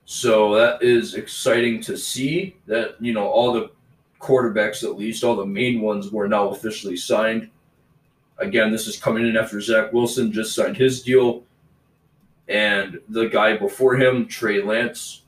So 0.06 0.56
that 0.56 0.82
is 0.82 1.14
exciting 1.14 1.82
to 1.82 1.98
see 1.98 2.56
that, 2.66 2.96
you 3.00 3.14
know, 3.14 3.28
all 3.28 3.54
the 3.54 3.72
quarterbacks, 4.26 4.84
at 4.84 4.98
least 4.98 5.24
all 5.24 5.36
the 5.36 5.46
main 5.46 5.82
ones, 5.82 6.12
were 6.12 6.28
now 6.28 6.50
officially 6.50 6.98
signed. 6.98 7.50
Again, 8.38 8.72
this 8.72 8.88
is 8.88 8.98
coming 8.98 9.26
in 9.28 9.38
after 9.38 9.62
Zach 9.62 9.94
Wilson 9.94 10.32
just 10.32 10.56
signed 10.56 10.78
his 10.78 11.02
deal. 11.02 11.44
And 12.48 13.00
the 13.10 13.28
guy 13.28 13.58
before 13.58 13.96
him, 13.96 14.28
Trey 14.28 14.62
Lance, 14.62 15.22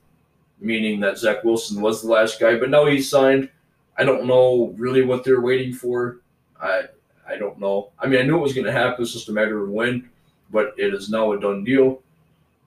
meaning 0.60 1.00
that 1.02 1.18
Zach 1.18 1.44
Wilson 1.44 1.82
was 1.82 2.02
the 2.02 2.10
last 2.10 2.40
guy, 2.40 2.58
but 2.58 2.70
now 2.70 2.86
he's 2.86 3.10
signed. 3.10 3.50
I 3.98 4.04
don't 4.04 4.26
know 4.26 4.74
really 4.78 5.04
what 5.04 5.24
they're 5.24 5.42
waiting 5.42 5.74
for. 5.74 6.20
I 6.62 6.84
I 7.28 7.38
don't 7.38 7.60
know. 7.60 7.92
I 8.00 8.08
mean, 8.08 8.22
I 8.22 8.24
knew 8.24 8.38
it 8.38 8.42
was 8.42 8.54
going 8.54 8.66
to 8.66 8.72
happen. 8.72 9.04
It's 9.04 9.14
just 9.14 9.30
a 9.30 9.34
matter 9.34 9.62
of 9.62 9.70
when, 9.70 10.10
but 10.52 10.74
it 10.78 10.94
is 10.94 11.10
now 11.10 11.34
a 11.34 11.40
done 11.40 11.64
deal. 11.64 12.02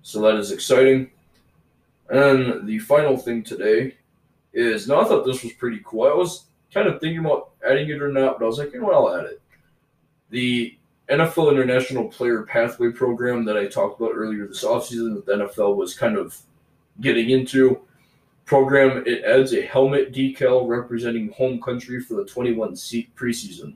So 0.02 0.20
that 0.22 0.36
is 0.36 0.52
exciting. 0.52 1.10
And 2.10 2.66
the 2.66 2.78
final 2.80 3.16
thing 3.16 3.42
today 3.42 3.94
is 4.52 4.88
now 4.88 5.00
I 5.00 5.04
thought 5.04 5.24
this 5.24 5.42
was 5.42 5.52
pretty 5.52 5.80
cool. 5.84 6.04
I 6.04 6.14
was 6.14 6.46
kind 6.72 6.88
of 6.88 7.00
thinking 7.00 7.24
about 7.24 7.50
adding 7.68 7.88
it 7.88 8.02
or 8.02 8.12
not, 8.12 8.38
but 8.38 8.44
I 8.44 8.48
was 8.48 8.58
like, 8.58 8.72
you 8.72 8.80
know 8.80 8.86
what, 8.86 8.94
I'll 8.94 9.20
add 9.20 9.26
it. 9.26 9.42
The 10.30 10.76
NFL 11.10 11.50
International 11.50 12.08
Player 12.08 12.42
Pathway 12.44 12.90
Program 12.90 13.44
that 13.44 13.56
I 13.56 13.66
talked 13.66 14.00
about 14.00 14.12
earlier 14.14 14.46
this 14.46 14.64
offseason 14.64 15.14
that 15.14 15.26
the 15.26 15.44
NFL 15.44 15.76
was 15.76 15.94
kind 15.94 16.16
of 16.16 16.38
getting 17.00 17.30
into. 17.30 17.80
Program 18.44 19.04
it 19.06 19.24
adds 19.24 19.52
a 19.52 19.62
helmet 19.62 20.12
decal 20.12 20.68
representing 20.68 21.30
home 21.32 21.60
country 21.60 22.00
for 22.00 22.14
the 22.14 22.24
21 22.24 22.76
seat 22.76 23.14
preseason. 23.16 23.74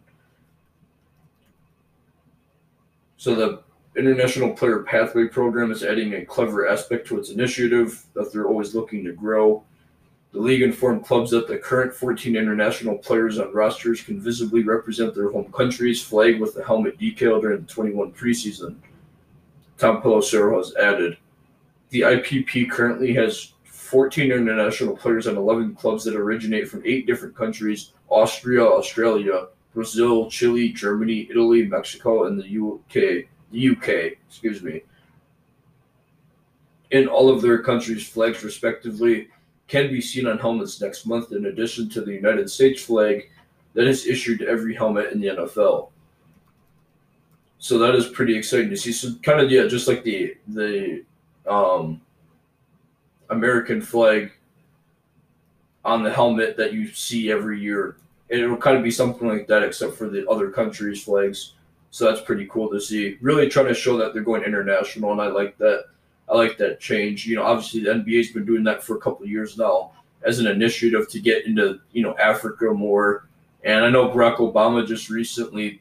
So 3.17 3.35
the 3.35 3.63
International 3.97 4.53
Player 4.53 4.81
Pathway 4.83 5.29
Program 5.29 5.71
is 5.71 5.85
adding 5.85 6.15
a 6.15 6.25
clever 6.25 6.69
aspect 6.69 7.07
to 7.09 7.19
its 7.19 7.31
initiative 7.31 8.05
that 8.15 8.33
they're 8.33 8.47
always 8.47 8.75
looking 8.75 9.05
to 9.05 9.13
grow. 9.13 9.65
The 10.35 10.40
league 10.40 10.62
informed 10.62 11.05
clubs 11.05 11.31
that 11.31 11.47
the 11.47 11.57
current 11.57 11.94
14 11.94 12.35
international 12.35 12.99
players 12.99 13.38
on 13.38 13.53
rosters 13.53 14.03
can 14.03 14.18
visibly 14.18 14.64
represent 14.64 15.14
their 15.14 15.31
home 15.31 15.51
country's 15.53 16.03
flag 16.03 16.40
with 16.40 16.55
the 16.57 16.64
helmet 16.64 16.99
decal 16.99 17.40
during 17.40 17.61
the 17.61 17.73
21 17.73 18.11
preseason. 18.14 18.75
Tom 19.79 20.03
Pelissero 20.03 20.57
has 20.57 20.75
added. 20.75 21.18
The 21.90 22.01
IPP 22.01 22.68
currently 22.68 23.14
has 23.14 23.53
14 23.62 24.33
international 24.33 24.97
players 24.97 25.29
and 25.29 25.38
11 25.38 25.77
clubs 25.77 26.03
that 26.03 26.16
originate 26.16 26.68
from 26.68 26.83
eight 26.85 27.07
different 27.07 27.37
countries 27.37 27.92
Austria, 28.09 28.64
Australia, 28.64 29.47
Brazil, 29.73 30.29
Chile, 30.29 30.70
Germany, 30.70 31.29
Italy, 31.31 31.64
Mexico, 31.64 32.25
and 32.25 32.40
the 32.40 32.44
UK. 32.44 33.29
The 33.53 33.68
UK, 33.70 34.18
excuse 34.27 34.62
me. 34.62 34.83
In 36.90 37.07
all 37.07 37.31
of 37.31 37.40
their 37.40 37.62
countries' 37.62 38.09
flags, 38.09 38.42
respectively, 38.42 39.29
can 39.68 39.88
be 39.88 40.00
seen 40.00 40.27
on 40.27 40.38
helmets 40.38 40.81
next 40.81 41.07
month, 41.07 41.33
in 41.33 41.46
addition 41.46 41.88
to 41.90 42.00
the 42.00 42.12
United 42.12 42.50
States 42.50 42.83
flag 42.83 43.31
that 43.74 43.87
is 43.87 44.07
issued 44.07 44.38
to 44.40 44.48
every 44.48 44.74
helmet 44.74 45.12
in 45.12 45.20
the 45.20 45.29
NFL. 45.29 45.90
So 47.59 47.79
that 47.79 47.94
is 47.94 48.07
pretty 48.09 48.37
exciting 48.37 48.70
to 48.70 48.77
see. 48.77 48.92
So 48.92 49.14
kind 49.22 49.40
of 49.40 49.50
yeah, 49.50 49.66
just 49.66 49.88
like 49.88 50.05
the 50.05 50.37
the 50.48 51.05
um, 51.48 52.00
American 53.31 53.81
flag 53.81 54.33
on 55.85 56.03
the 56.03 56.12
helmet 56.12 56.57
that 56.57 56.72
you 56.72 56.88
see 56.88 57.31
every 57.31 57.61
year. 57.61 57.96
It'll 58.29 58.57
kind 58.57 58.77
of 58.77 58.83
be 58.83 58.90
something 58.90 59.29
like 59.29 59.46
that, 59.48 59.62
except 59.62 59.94
for 59.94 60.09
the 60.09 60.29
other 60.29 60.50
countries' 60.50 61.03
flags. 61.03 61.55
So 61.90 62.07
that's 62.07 62.22
pretty 62.22 62.46
cool 62.46 62.70
to 62.70 62.81
see. 62.81 63.18
Really 63.20 63.48
trying 63.48 63.68
to 63.68 63.74
show 63.74 63.96
that 63.98 64.12
they're 64.14 64.22
going 64.22 64.42
international, 64.42 65.12
and 65.12 65.20
I 65.20 65.29
like 65.29 65.57
that. 65.59 65.85
I 66.29 66.35
like 66.35 66.57
that 66.59 66.81
change. 66.81 67.27
You 67.27 67.37
know, 67.37 67.45
obviously 67.45 67.81
the 67.81 67.91
NBA's 67.91 68.33
been 68.33 68.47
doing 68.47 68.65
that 68.65 68.83
for 68.83 68.97
a 68.97 69.01
couple 69.01 69.25
of 69.25 69.31
years 69.31 69.59
now 69.59 69.93
as 70.23 70.39
an 70.39 70.47
initiative 70.47 71.09
to 71.11 71.21
get 71.21 71.47
into 71.47 71.81
you 71.93 72.03
know 72.03 72.17
Africa 72.17 72.73
more. 72.73 73.29
And 73.63 73.85
I 73.85 73.91
know 73.91 74.09
Barack 74.09 74.37
Obama 74.37 74.87
just 74.87 75.09
recently 75.11 75.81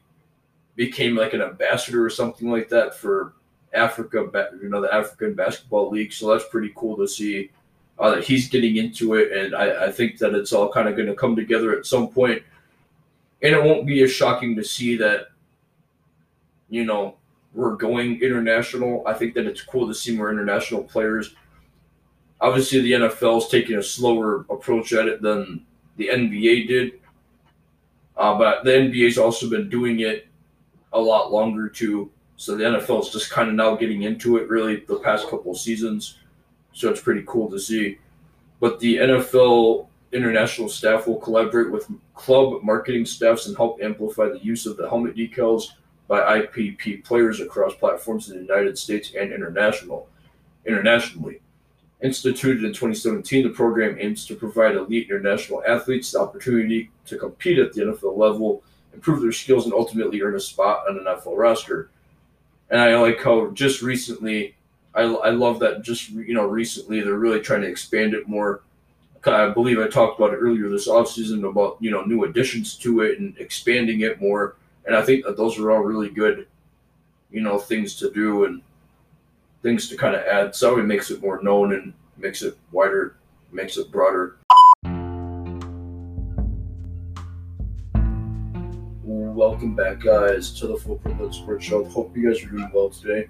became 0.76 1.16
like 1.16 1.34
an 1.34 1.42
ambassador 1.42 2.06
or 2.06 2.10
something 2.10 2.50
like 2.50 2.70
that 2.70 2.96
for 2.96 3.34
Africa, 3.74 4.50
you 4.62 4.70
know, 4.70 4.82
the 4.82 4.94
African 4.94 5.34
Basketball 5.34 5.90
League. 5.90 6.14
So 6.14 6.32
that's 6.32 6.48
pretty 6.50 6.72
cool 6.76 6.96
to 6.98 7.08
see 7.08 7.52
uh, 8.00 8.16
that 8.16 8.24
he's 8.24 8.50
getting 8.50 8.78
into 8.78 9.16
it. 9.16 9.32
And 9.32 9.56
I, 9.56 9.86
I 9.86 9.92
think 9.92 10.18
that 10.20 10.34
it's 10.34 10.54
all 10.54 10.72
kind 10.72 10.88
of 10.88 10.96
going 10.96 11.08
to 11.08 11.16
come 11.16 11.36
together 11.36 11.78
at 11.78 11.86
some 11.86 12.08
point. 12.08 12.42
And 13.42 13.54
it 13.54 13.64
won't 13.64 13.86
be 13.86 14.02
as 14.04 14.12
shocking 14.12 14.56
to 14.56 14.64
see 14.64 14.96
that, 14.98 15.28
you 16.70 16.86
know, 16.86 17.18
we're 17.54 17.76
going 17.76 18.22
international. 18.22 19.04
I 19.06 19.14
think 19.14 19.34
that 19.36 19.46
it's 19.46 19.62
cool 19.62 19.88
to 19.88 19.94
see 19.94 20.16
more 20.16 20.32
international 20.32 20.84
players. 20.84 21.36
Obviously, 22.42 22.82
the 22.82 22.92
NFL 22.94 23.40
is 23.40 23.48
taking 23.48 23.78
a 23.78 23.84
slower 23.84 24.46
approach 24.50 24.94
at 24.94 25.08
it 25.08 25.22
than 25.22 25.66
the 25.98 26.10
NBA 26.10 26.68
did. 26.68 26.92
Uh, 28.18 28.38
but 28.38 28.64
the 28.64 28.72
NBA's 28.72 29.18
also 29.18 29.50
been 29.50 29.70
doing 29.70 30.02
it 30.02 30.28
a 30.92 31.00
lot 31.00 31.32
longer 31.32 31.70
too. 31.70 32.12
So 32.36 32.56
the 32.56 32.64
NFL 32.64 33.02
is 33.04 33.10
just 33.10 33.32
kind 33.32 33.50
of 33.50 33.56
now 33.56 33.76
getting 33.76 34.04
into 34.04 34.38
it 34.38 34.50
really 34.50 34.84
the 34.88 34.98
past 34.98 35.28
couple 35.30 35.52
of 35.52 35.58
seasons. 35.58 36.20
So 36.74 36.90
it's 36.90 37.02
pretty 37.02 37.24
cool 37.26 37.50
to 37.52 37.60
see. 37.60 38.00
But 38.60 38.80
the 38.80 38.98
NFL 38.98 39.88
international 40.12 40.70
staff 40.70 41.08
will 41.08 41.18
collaborate 41.18 41.72
with 41.72 41.90
club 42.14 42.64
marketing 42.64 43.06
staffs 43.06 43.48
and 43.48 43.58
help 43.58 43.82
amplify 43.82 44.30
the 44.30 44.44
use 44.44 44.66
of 44.66 44.78
the 44.78 44.88
helmet 44.88 45.16
decals 45.16 45.70
by 46.08 46.42
IPP 46.42 47.04
players 47.04 47.40
across 47.40 47.74
platforms 47.76 48.30
in 48.30 48.38
the 48.38 48.42
United 48.42 48.78
States 48.78 49.14
and 49.18 49.32
international 49.32 50.08
internationally. 50.66 51.40
Instituted 52.02 52.64
in 52.66 52.72
2017, 52.72 53.44
the 53.44 53.50
program 53.50 53.98
aims 54.00 54.26
to 54.26 54.36
provide 54.36 54.76
elite 54.76 55.10
international 55.10 55.64
athletes 55.66 56.12
the 56.12 56.20
opportunity 56.20 56.90
to 57.06 57.18
compete 57.18 57.60
at 57.60 57.74
the 57.74 57.82
NFL 57.82 58.18
level, 58.18 58.62
improve 58.94 59.22
their 59.22 59.32
skills, 59.32 59.66
and 59.66 59.74
ultimately 59.74 60.22
earn 60.22 60.36
a 60.36 60.40
spot 60.40 60.84
on 60.90 60.98
an 60.98 61.06
NFL 61.06 61.38
roster 61.38 61.90
and 62.74 62.82
I 62.82 62.98
like 62.98 63.22
how 63.22 63.52
just 63.52 63.84
recently, 63.84 64.56
I, 64.96 65.02
I 65.02 65.30
love 65.30 65.60
that 65.60 65.84
just 65.84 66.10
you 66.10 66.34
know 66.34 66.46
recently 66.46 67.02
they're 67.02 67.14
really 67.14 67.40
trying 67.40 67.62
to 67.62 67.68
expand 67.68 68.16
it 68.16 68.28
more. 68.28 68.62
I 69.26 69.50
believe 69.50 69.80
I 69.80 69.88
talked 69.88 70.20
about 70.20 70.34
it 70.34 70.38
earlier 70.38 70.68
this 70.70 70.88
offseason 70.88 71.48
about 71.48 71.78
you 71.80 71.92
know 71.92 72.02
new 72.02 72.24
additions 72.24 72.76
to 72.78 73.02
it 73.02 73.20
and 73.20 73.38
expanding 73.38 74.02
it 74.02 74.20
more, 74.20 74.56
and 74.86 74.96
I 74.96 75.02
think 75.02 75.26
that 75.26 75.38
those 75.38 75.58
are 75.60 75.72
all 75.72 75.82
really 75.82 76.10
good, 76.10 76.48
you 77.32 77.42
know, 77.42 77.58
things 77.58 77.96
to 77.98 78.12
do 78.12 78.46
and 78.46 78.62
things 79.62 79.88
to 79.90 79.98
kind 79.98 80.16
of 80.16 80.24
add. 80.24 80.56
So 80.56 80.80
it 80.80 80.84
makes 80.84 81.12
it 81.12 81.22
more 81.22 81.42
known 81.42 81.74
and 81.74 81.94
makes 82.18 82.42
it 82.42 82.58
wider, 82.72 83.16
makes 83.52 83.78
it 83.78 83.92
broader. 83.92 84.38
welcome 89.34 89.76
back, 89.76 90.00
guys, 90.00 90.52
to 90.52 90.68
the 90.68 90.78
Full 90.78 90.98
Privilege 90.98 91.36
Sports 91.36 91.66
Show. 91.66 91.84
Hope 91.86 92.16
you 92.16 92.30
guys 92.30 92.44
are 92.44 92.50
doing 92.50 92.70
well 92.74 92.90
today. 92.90 93.28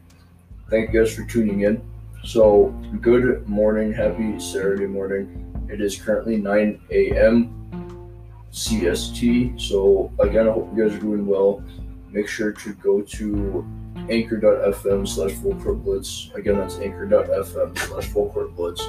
Thank 0.69 0.91
you 0.91 0.99
guys 0.99 1.15
for 1.15 1.23
tuning 1.23 1.61
in. 1.61 1.81
So, 2.25 2.67
good 3.01 3.47
morning, 3.47 3.93
happy 3.93 4.39
Saturday 4.39 4.85
morning. 4.85 5.67
It 5.71 5.81
is 5.81 5.95
currently 5.95 6.37
9 6.37 6.81
a.m. 6.91 7.62
CST. 8.53 9.59
So, 9.59 10.11
again, 10.19 10.47
I 10.47 10.51
hope 10.51 10.71
you 10.75 10.83
guys 10.83 10.95
are 10.95 10.99
doing 10.99 11.25
well. 11.25 11.63
Make 12.11 12.27
sure 12.27 12.51
to 12.51 12.73
go 12.75 13.01
to 13.01 13.65
anchor.fm 14.09 15.07
slash 15.07 15.31
full 15.31 15.53
blitz. 15.53 16.29
Again, 16.35 16.57
that's 16.57 16.77
anchor.fm 16.77 17.77
slash 17.77 18.05
full 18.07 18.51
blitz. 18.55 18.87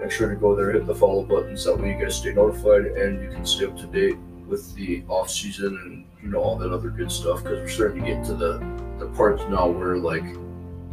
Make 0.00 0.10
sure 0.10 0.28
to 0.28 0.36
go 0.36 0.54
there, 0.54 0.72
hit 0.72 0.86
the 0.86 0.94
follow 0.94 1.24
buttons. 1.24 1.64
That 1.64 1.78
way 1.78 1.96
you 1.96 2.04
guys 2.04 2.16
stay 2.16 2.34
notified 2.34 2.84
and 2.84 3.22
you 3.22 3.30
can 3.30 3.46
stay 3.46 3.64
up 3.64 3.76
to 3.78 3.86
date 3.86 4.18
with 4.46 4.74
the 4.74 5.02
off 5.08 5.30
season 5.30 5.78
and 5.84 6.04
you 6.22 6.28
know 6.28 6.40
all 6.40 6.56
that 6.56 6.72
other 6.72 6.90
good 6.90 7.10
stuff 7.10 7.42
because 7.42 7.58
we're 7.58 7.68
starting 7.68 8.04
to 8.04 8.06
get 8.06 8.24
to 8.24 8.34
the 8.34 8.58
the 8.98 9.06
parts 9.16 9.42
now 9.48 9.68
where 9.68 9.96
like 9.96 10.24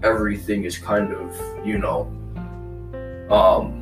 everything 0.01 0.63
is 0.63 0.77
kind 0.77 1.13
of 1.13 1.65
you 1.65 1.77
know 1.77 2.01
um 3.29 3.81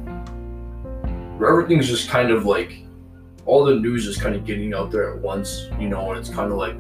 where 1.38 1.50
everything's 1.50 1.88
just 1.88 2.10
kind 2.10 2.32
of 2.32 2.46
like 2.46 2.84
all 3.46 3.66
the 3.66 3.76
news 3.76 4.08
is 4.08 4.18
kind 4.18 4.36
of 4.36 4.46
getting 4.46 4.74
out 4.74 4.92
there 4.92 5.14
at 5.14 5.20
once 5.20 5.68
you 5.80 5.90
know 5.90 6.12
and 6.12 6.20
it's 6.20 6.30
kind 6.30 6.52
of 6.52 6.58
like 6.58 6.78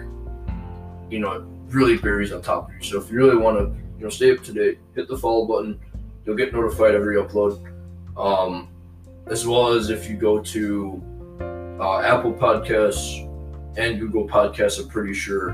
you 1.09 1.19
know 1.19 1.31
it 1.33 1.43
really 1.67 1.97
varies 1.97 2.31
on 2.31 2.41
top 2.41 2.69
of 2.69 2.75
you 2.75 2.81
so 2.81 2.99
if 2.99 3.09
you 3.09 3.17
really 3.17 3.37
want 3.37 3.57
to 3.57 3.63
you 3.97 4.03
know 4.03 4.09
stay 4.09 4.31
up 4.31 4.43
to 4.43 4.53
date 4.53 4.79
hit 4.95 5.07
the 5.07 5.17
follow 5.17 5.45
button 5.45 5.79
you'll 6.25 6.35
get 6.35 6.53
notified 6.53 6.93
every 6.93 7.15
upload 7.15 7.59
um 8.17 8.67
as 9.27 9.47
well 9.47 9.67
as 9.67 9.89
if 9.89 10.09
you 10.09 10.17
go 10.17 10.39
to 10.39 11.01
uh, 11.79 11.99
Apple 12.01 12.33
Podcasts 12.33 13.27
and 13.77 13.99
Google 13.99 14.27
Podcasts, 14.27 14.79
I'm 14.79 14.87
pretty 14.87 15.13
sure, 15.13 15.49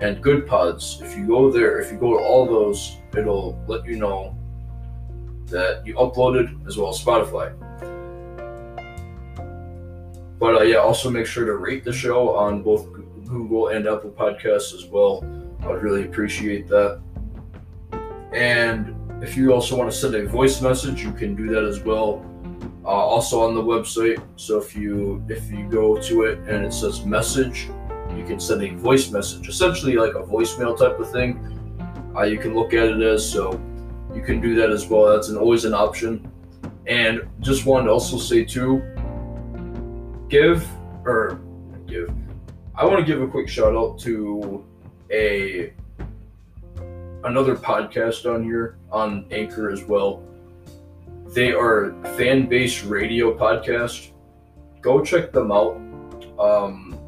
and 0.00 0.22
Good 0.22 0.46
Pods. 0.46 1.00
If 1.02 1.16
you 1.16 1.26
go 1.26 1.50
there, 1.50 1.80
if 1.80 1.90
you 1.90 1.98
go 1.98 2.16
to 2.16 2.22
all 2.22 2.46
those, 2.46 2.96
it'll 3.16 3.62
let 3.66 3.84
you 3.84 3.96
know 3.96 4.36
that 5.46 5.86
you 5.86 5.94
uploaded 5.94 6.66
as 6.66 6.78
well 6.78 6.90
as 6.90 7.02
Spotify. 7.02 7.52
But 10.38 10.54
uh, 10.56 10.62
yeah, 10.62 10.76
also 10.76 11.10
make 11.10 11.26
sure 11.26 11.44
to 11.46 11.56
rate 11.56 11.84
the 11.84 11.92
show 11.92 12.36
on 12.36 12.62
both 12.62 12.92
Google 13.26 13.68
and 13.68 13.86
Apple 13.86 14.10
Podcasts 14.10 14.74
as 14.74 14.86
well. 14.86 15.24
I'd 15.62 15.82
really 15.82 16.04
appreciate 16.04 16.68
that. 16.68 17.00
And 18.32 18.94
if 19.22 19.36
you 19.36 19.52
also 19.52 19.76
want 19.76 19.90
to 19.90 19.96
send 19.96 20.14
a 20.14 20.26
voice 20.26 20.60
message, 20.60 21.02
you 21.02 21.12
can 21.12 21.34
do 21.34 21.48
that 21.48 21.64
as 21.64 21.80
well 21.80 22.24
uh, 22.86 22.90
also 22.90 23.40
on 23.40 23.54
the 23.54 23.62
website. 23.62 24.22
So 24.36 24.58
if 24.58 24.76
you 24.76 25.24
if 25.28 25.50
you 25.50 25.68
go 25.68 26.00
to 26.00 26.22
it 26.22 26.38
and 26.38 26.64
it 26.64 26.72
says 26.72 27.04
message, 27.04 27.68
you 28.16 28.24
can 28.24 28.38
send 28.38 28.62
a 28.62 28.70
voice 28.76 29.10
message, 29.10 29.48
essentially 29.48 29.96
like 29.96 30.14
a 30.14 30.22
voicemail 30.22 30.78
type 30.78 30.98
of 31.00 31.10
thing. 31.10 31.52
Uh, 32.16 32.22
you 32.22 32.38
can 32.38 32.54
look 32.54 32.72
at 32.72 32.84
it 32.84 33.02
as 33.02 33.28
so 33.28 33.60
you 34.14 34.22
can 34.22 34.40
do 34.40 34.54
that 34.54 34.70
as 34.70 34.86
well. 34.86 35.12
That's 35.12 35.28
an, 35.28 35.36
always 35.36 35.64
an 35.64 35.74
option. 35.74 36.30
And 36.86 37.28
just 37.40 37.66
wanted 37.66 37.86
to 37.86 37.90
also 37.90 38.16
say 38.16 38.44
too, 38.44 38.80
give 40.28 40.66
or 41.04 41.40
give. 41.86 42.12
I 42.74 42.84
want 42.84 42.98
to 42.98 43.04
give 43.04 43.22
a 43.22 43.26
quick 43.26 43.48
shout 43.48 43.74
out 43.74 43.98
to 44.00 44.64
a 45.10 45.72
another 47.24 47.56
podcast 47.56 48.32
on 48.32 48.44
here 48.44 48.76
on 48.90 49.26
Anchor 49.30 49.70
as 49.70 49.82
well 49.84 50.22
they 51.36 51.52
are 51.52 51.92
fan 52.16 52.46
based 52.46 52.84
radio 52.84 53.36
podcast. 53.36 54.12
go 54.80 55.02
check 55.02 55.32
them 55.32 55.52
out. 55.52 55.76
Um, 56.38 56.98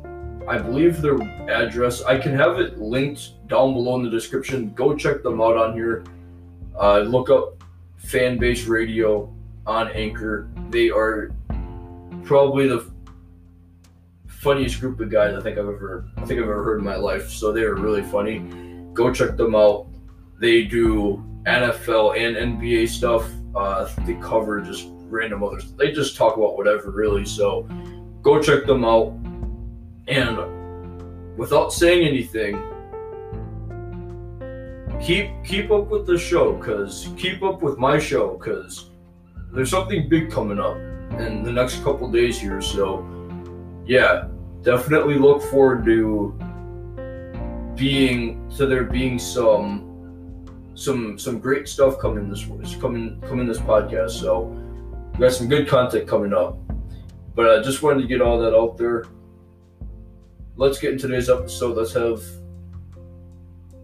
I 0.47 0.59
believe 0.59 1.01
their 1.01 1.19
address. 1.49 2.03
I 2.03 2.19
can 2.19 2.35
have 2.35 2.59
it 2.59 2.79
linked 2.79 3.49
down 3.49 3.73
below 3.73 3.97
in 3.97 4.03
the 4.03 4.11
description. 4.11 4.73
Go 4.75 4.95
check 4.95 5.23
them 5.23 5.41
out 5.41 5.57
on 5.57 5.73
here. 5.73 6.05
Uh, 6.79 7.01
look 7.01 7.31
up 7.31 7.63
Fanbase 8.05 8.69
Radio 8.69 9.33
on 9.67 9.89
Anchor. 9.93 10.51
They 10.71 10.91
are 10.91 11.33
probably 12.25 12.67
the 12.69 12.91
funniest 14.41 14.81
group 14.81 15.01
of 15.01 15.11
guys 15.11 15.35
I 15.35 15.41
think 15.41 15.59
I've 15.59 15.69
ever 15.69 16.09
I 16.17 16.25
think 16.25 16.41
I've 16.41 16.49
ever 16.49 16.63
heard 16.63 16.79
in 16.79 16.85
my 16.85 16.97
life. 16.97 17.31
So 17.31 17.53
they 17.53 17.63
are 17.63 17.75
really 17.75 18.03
funny. 18.03 18.39
Go 18.95 19.13
check 19.13 19.37
them 19.37 19.55
out. 19.55 19.89
They 20.41 20.63
do 20.65 21.25
NFL 21.45 22.17
and 22.17 22.59
NBA 22.61 22.89
stuff. 22.89 23.29
Uh, 23.55 23.89
they 24.05 24.15
cover 24.15 24.61
just 24.61 24.89
random 25.09 25.43
others. 25.43 25.73
They 25.73 25.91
just 25.91 26.17
talk 26.17 26.37
about 26.37 26.57
whatever 26.57 26.91
really. 26.91 27.25
So 27.25 27.69
go 28.23 28.41
check 28.41 28.65
them 28.65 28.85
out. 28.85 29.09
And 30.07 31.37
without 31.37 31.73
saying 31.73 32.07
anything, 32.07 32.63
keep 35.03 35.31
keep 35.45 35.71
up 35.71 35.89
with 35.89 36.07
the 36.07 36.17
show 36.17 36.55
because 36.55 37.11
keep 37.17 37.43
up 37.43 37.61
with 37.61 37.77
my 37.77 37.99
show 37.99 38.37
because 38.37 38.91
there's 39.53 39.71
something 39.71 40.09
big 40.09 40.31
coming 40.31 40.61
up 40.61 40.77
in 41.19 41.43
the 41.43 41.53
next 41.53 41.83
couple 41.83 42.09
days 42.11 42.39
here. 42.39 42.63
So 42.63 43.18
yeah, 43.89 44.29
definitely 44.63 45.15
look 45.15 45.43
forward 45.43 45.85
to 45.87 46.39
being 47.75 48.49
to 48.51 48.67
there 48.67 48.85
being 48.85 49.19
some 49.19 49.87
some 50.75 51.19
some 51.19 51.39
great 51.41 51.67
stuff 51.67 51.99
coming 51.99 52.29
this 52.29 52.45
coming 52.77 53.21
coming 53.23 53.47
this 53.47 53.59
podcast. 53.59 54.11
So 54.11 54.43
we 55.15 55.21
got 55.21 55.33
some 55.33 55.49
good 55.49 55.67
content 55.67 56.07
coming 56.07 56.35
up. 56.35 56.59
But 57.35 57.59
I 57.59 57.63
just 57.63 57.83
wanted 57.83 58.03
to 58.03 58.09
get 58.09 58.21
all 58.21 58.39
that 58.41 58.55
out 58.55 58.77
there. 58.77 59.07
Let's 60.57 60.79
get 60.79 60.93
in 60.93 60.99
today's 60.99 61.31
episode. 61.31 61.77
Let's 61.77 61.95
have 61.95 62.23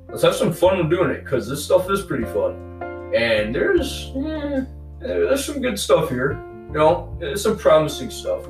let's 0.08 0.22
have 0.22 0.34
some 0.34 0.52
fun 0.52 0.90
doing 0.90 1.10
it 1.10 1.24
because 1.24 1.48
this 1.48 1.64
stuff 1.64 1.90
is 1.90 2.02
pretty 2.02 2.26
fun. 2.26 2.82
And 3.14 3.54
there's 3.54 4.12
eh, 4.16 4.64
there's 5.00 5.46
some 5.46 5.62
good 5.62 5.78
stuff 5.78 6.10
here. 6.10 6.32
You 6.68 6.74
know, 6.74 7.18
it's 7.22 7.42
some 7.42 7.56
promising 7.56 8.10
stuff. 8.10 8.46